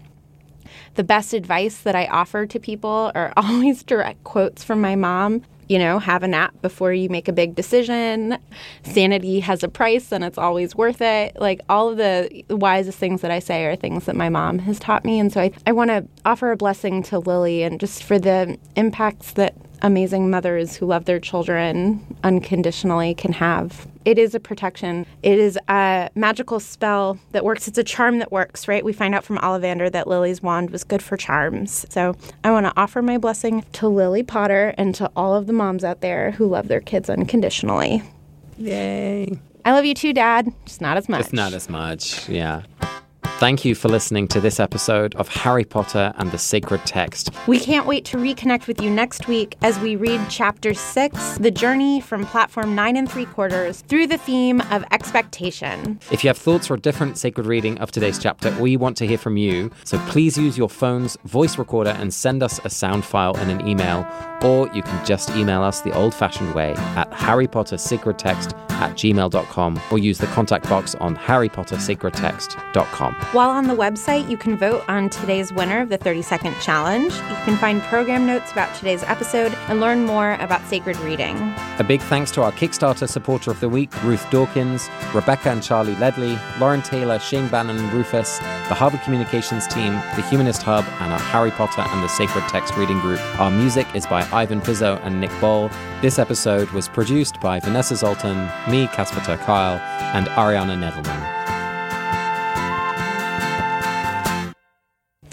the 0.96 1.04
best 1.04 1.32
advice 1.32 1.78
that 1.78 1.94
I 1.94 2.06
offer 2.06 2.46
to 2.46 2.58
people 2.58 3.12
are 3.14 3.32
always 3.36 3.82
direct 3.82 4.24
quotes 4.24 4.64
from 4.64 4.80
my 4.80 4.96
mom. 4.96 5.42
you 5.68 5.80
know, 5.80 5.98
have 5.98 6.22
a 6.22 6.28
nap 6.28 6.54
before 6.62 6.92
you 6.92 7.08
make 7.08 7.26
a 7.26 7.32
big 7.32 7.56
decision. 7.56 8.38
Sanity 8.84 9.40
has 9.40 9.64
a 9.64 9.68
price 9.68 10.12
and 10.12 10.22
it's 10.22 10.38
always 10.38 10.76
worth 10.76 11.00
it. 11.00 11.36
Like 11.40 11.60
all 11.68 11.88
of 11.88 11.96
the 11.96 12.44
wisest 12.50 12.98
things 12.98 13.20
that 13.22 13.32
I 13.32 13.40
say 13.40 13.66
are 13.66 13.74
things 13.74 14.04
that 14.04 14.14
my 14.14 14.28
mom 14.28 14.60
has 14.60 14.78
taught 14.78 15.04
me. 15.04 15.18
And 15.18 15.32
so 15.32 15.40
I, 15.40 15.50
I 15.66 15.72
want 15.72 15.90
to 15.90 16.06
offer 16.24 16.52
a 16.52 16.56
blessing 16.56 17.02
to 17.04 17.18
Lily 17.18 17.64
and 17.64 17.80
just 17.80 18.04
for 18.04 18.16
the 18.16 18.56
impacts 18.76 19.32
that 19.32 19.54
amazing 19.82 20.30
mothers 20.30 20.76
who 20.76 20.86
love 20.86 21.04
their 21.04 21.20
children 21.20 22.04
unconditionally 22.24 23.14
can 23.14 23.32
have. 23.32 23.86
It 24.04 24.18
is 24.18 24.34
a 24.34 24.40
protection. 24.40 25.04
It 25.22 25.38
is 25.38 25.58
a 25.68 26.10
magical 26.14 26.60
spell 26.60 27.18
that 27.32 27.44
works. 27.44 27.66
It's 27.66 27.78
a 27.78 27.84
charm 27.84 28.18
that 28.20 28.30
works, 28.30 28.68
right? 28.68 28.84
We 28.84 28.92
find 28.92 29.14
out 29.14 29.24
from 29.24 29.38
Ollivander 29.38 29.90
that 29.90 30.06
Lily's 30.06 30.42
wand 30.42 30.70
was 30.70 30.84
good 30.84 31.02
for 31.02 31.16
charms. 31.16 31.86
So 31.90 32.14
I 32.44 32.50
want 32.52 32.66
to 32.66 32.72
offer 32.76 33.02
my 33.02 33.18
blessing 33.18 33.64
to 33.72 33.88
Lily 33.88 34.22
Potter 34.22 34.74
and 34.78 34.94
to 34.94 35.10
all 35.16 35.34
of 35.34 35.46
the 35.46 35.52
moms 35.52 35.82
out 35.82 36.00
there 36.02 36.30
who 36.30 36.46
love 36.46 36.68
their 36.68 36.80
kids 36.80 37.10
unconditionally. 37.10 38.02
Yay. 38.58 39.38
I 39.64 39.72
love 39.72 39.84
you 39.84 39.94
too, 39.94 40.12
Dad. 40.12 40.52
Just 40.64 40.80
not 40.80 40.96
as 40.96 41.08
much. 41.08 41.22
It's 41.22 41.32
not 41.32 41.52
as 41.52 41.68
much, 41.68 42.28
yeah. 42.28 42.62
Thank 43.38 43.66
you 43.66 43.74
for 43.74 43.90
listening 43.90 44.28
to 44.28 44.40
this 44.40 44.58
episode 44.58 45.14
of 45.16 45.28
Harry 45.28 45.66
Potter 45.66 46.14
and 46.16 46.32
the 46.32 46.38
Sacred 46.38 46.86
Text. 46.86 47.30
We 47.46 47.60
can't 47.60 47.86
wait 47.86 48.06
to 48.06 48.16
reconnect 48.16 48.66
with 48.66 48.80
you 48.80 48.88
next 48.88 49.28
week 49.28 49.58
as 49.60 49.78
we 49.78 49.94
read 49.94 50.22
Chapter 50.30 50.72
6 50.72 51.36
The 51.36 51.50
Journey 51.50 52.00
from 52.00 52.24
Platform 52.24 52.74
9 52.74 52.96
and 52.96 53.12
3 53.12 53.26
Quarters 53.26 53.82
through 53.88 54.06
the 54.06 54.16
theme 54.16 54.62
of 54.70 54.86
expectation. 54.90 56.00
If 56.10 56.24
you 56.24 56.28
have 56.28 56.38
thoughts 56.38 56.70
or 56.70 56.74
a 56.74 56.80
different 56.80 57.18
sacred 57.18 57.44
reading 57.44 57.76
of 57.76 57.92
today's 57.92 58.18
chapter, 58.18 58.50
we 58.58 58.78
want 58.78 58.96
to 58.96 59.06
hear 59.06 59.18
from 59.18 59.36
you. 59.36 59.70
So 59.84 59.98
please 60.08 60.38
use 60.38 60.56
your 60.56 60.70
phone's 60.70 61.18
voice 61.24 61.58
recorder 61.58 61.90
and 61.90 62.14
send 62.14 62.42
us 62.42 62.58
a 62.64 62.70
sound 62.70 63.04
file 63.04 63.36
in 63.36 63.50
an 63.50 63.68
email, 63.68 64.08
or 64.42 64.70
you 64.72 64.82
can 64.82 65.04
just 65.04 65.28
email 65.32 65.62
us 65.62 65.82
the 65.82 65.92
old 65.92 66.14
fashioned 66.14 66.54
way 66.54 66.72
at 66.72 67.10
harrypottersacredtext 67.10 68.58
at 68.76 68.92
gmail.com 68.92 69.80
or 69.90 69.98
use 69.98 70.18
the 70.18 70.26
contact 70.28 70.68
box 70.68 70.94
on 70.96 71.16
harrypottersacredtext.com. 71.16 73.14
While 73.32 73.50
on 73.50 73.66
the 73.66 73.74
website, 73.74 74.30
you 74.30 74.36
can 74.36 74.56
vote 74.56 74.84
on 74.86 75.10
today's 75.10 75.52
winner 75.52 75.80
of 75.80 75.88
the 75.88 75.98
30 75.98 76.22
second 76.22 76.54
challenge. 76.60 77.12
You 77.12 77.36
can 77.44 77.56
find 77.56 77.82
program 77.82 78.24
notes 78.24 78.52
about 78.52 78.72
today's 78.76 79.02
episode 79.02 79.52
and 79.68 79.80
learn 79.80 80.04
more 80.04 80.34
about 80.34 80.64
sacred 80.66 80.96
reading. 80.98 81.36
A 81.78 81.84
big 81.86 82.00
thanks 82.02 82.30
to 82.32 82.42
our 82.42 82.52
Kickstarter 82.52 83.08
supporter 83.08 83.50
of 83.50 83.58
the 83.58 83.68
week, 83.68 83.90
Ruth 84.04 84.24
Dawkins, 84.30 84.88
Rebecca 85.12 85.50
and 85.50 85.60
Charlie 85.60 85.96
Ledley, 85.96 86.38
Lauren 86.60 86.82
Taylor, 86.82 87.18
Shane 87.18 87.48
Bannon 87.48 87.78
and 87.78 87.92
Rufus, 87.92 88.38
the 88.68 88.74
Harvard 88.74 89.02
Communications 89.02 89.66
team, 89.66 89.92
the 90.14 90.26
Humanist 90.30 90.62
Hub, 90.62 90.84
and 91.00 91.12
our 91.12 91.18
Harry 91.18 91.50
Potter 91.50 91.82
and 91.82 92.04
the 92.04 92.08
Sacred 92.08 92.48
Text 92.48 92.76
reading 92.76 93.00
group. 93.00 93.20
Our 93.40 93.50
music 93.50 93.88
is 93.94 94.06
by 94.06 94.26
Ivan 94.32 94.60
Pizzo 94.60 95.04
and 95.04 95.20
Nick 95.20 95.32
Ball. 95.40 95.68
This 96.00 96.20
episode 96.20 96.70
was 96.70 96.88
produced 96.88 97.40
by 97.40 97.58
Vanessa 97.58 97.96
Zoltan, 97.96 98.48
me, 98.70 98.86
Casper 98.86 99.20
Kuile, 99.20 99.80
and 100.14 100.28
Ariana 100.28 100.78
Nedelman. 100.78 101.45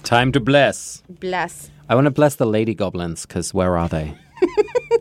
Time 0.04 0.32
to 0.34 0.40
bless. 0.40 1.02
Bless. 1.10 1.72
I 1.90 1.96
want 1.96 2.06
to 2.06 2.12
bless 2.12 2.36
the 2.36 2.46
lady 2.46 2.76
goblins 2.76 3.26
because 3.26 3.54
where 3.54 3.78
are 3.78 3.88
they? 3.90 4.16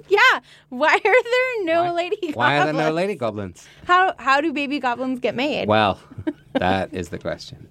Yeah. 0.09 0.41
Why 0.69 0.95
are 0.95 1.01
there 1.03 1.65
no 1.65 1.95
lady 1.95 2.17
goblins? 2.17 2.37
Why 2.37 2.59
are 2.59 2.65
there 2.65 2.75
no 2.75 2.91
lady 2.93 3.15
goblins? 3.15 3.67
How, 3.87 4.15
how 4.19 4.41
do 4.43 4.53
baby 4.53 4.79
goblins 4.79 5.21
get 5.21 5.35
made? 5.35 5.69
Well, 5.69 5.99
that 6.53 6.93
is 6.93 7.09
the 7.09 7.19
question. 7.19 7.69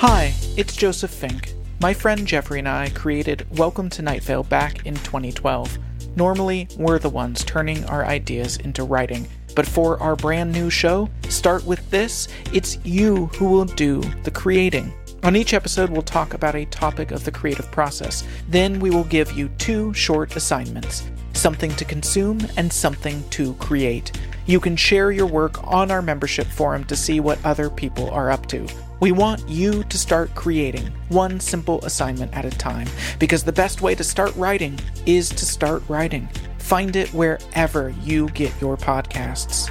Hi, 0.00 0.34
it's 0.56 0.76
Joseph 0.76 1.10
Fink. 1.10 1.54
My 1.80 1.94
friend 1.94 2.26
Jeffrey 2.26 2.58
and 2.58 2.68
I 2.68 2.90
created 2.90 3.46
Welcome 3.56 3.88
to 3.90 4.02
Night 4.02 4.22
Vale 4.22 4.42
back 4.42 4.84
in 4.84 4.94
2012. 4.96 5.78
Normally, 6.16 6.68
we're 6.76 6.98
the 6.98 7.08
ones 7.10 7.44
turning 7.44 7.84
our 7.86 8.04
ideas 8.04 8.58
into 8.58 8.84
writing, 8.84 9.26
but 9.54 9.66
for 9.66 10.00
our 10.02 10.16
brand 10.16 10.52
new 10.52 10.70
show, 10.70 11.08
Start 11.28 11.64
With 11.64 11.88
This, 11.90 12.28
it's 12.52 12.78
you 12.84 13.26
who 13.26 13.46
will 13.46 13.64
do 13.64 14.00
the 14.24 14.30
creating. 14.30 14.92
On 15.24 15.36
each 15.36 15.54
episode, 15.54 15.90
we'll 15.90 16.02
talk 16.02 16.34
about 16.34 16.56
a 16.56 16.64
topic 16.66 17.12
of 17.12 17.24
the 17.24 17.30
creative 17.30 17.70
process. 17.70 18.24
Then 18.48 18.80
we 18.80 18.90
will 18.90 19.04
give 19.04 19.32
you 19.32 19.48
two 19.58 19.94
short 19.94 20.34
assignments 20.34 21.04
something 21.34 21.74
to 21.74 21.84
consume 21.84 22.38
and 22.56 22.72
something 22.72 23.28
to 23.30 23.54
create. 23.54 24.12
You 24.46 24.60
can 24.60 24.76
share 24.76 25.10
your 25.10 25.26
work 25.26 25.66
on 25.66 25.90
our 25.90 26.02
membership 26.02 26.46
forum 26.46 26.84
to 26.84 26.96
see 26.96 27.20
what 27.20 27.44
other 27.44 27.70
people 27.70 28.10
are 28.10 28.30
up 28.30 28.46
to. 28.46 28.66
We 29.00 29.12
want 29.12 29.48
you 29.48 29.82
to 29.84 29.98
start 29.98 30.34
creating 30.34 30.86
one 31.08 31.40
simple 31.40 31.84
assignment 31.84 32.32
at 32.34 32.44
a 32.44 32.50
time 32.50 32.86
because 33.18 33.42
the 33.42 33.52
best 33.52 33.82
way 33.82 33.94
to 33.96 34.04
start 34.04 34.34
writing 34.36 34.78
is 35.06 35.28
to 35.30 35.44
start 35.44 35.82
writing. 35.88 36.28
Find 36.62 36.96
it 36.96 37.12
wherever 37.12 37.90
you 38.02 38.28
get 38.30 38.58
your 38.60 38.78
podcasts. 38.78 39.68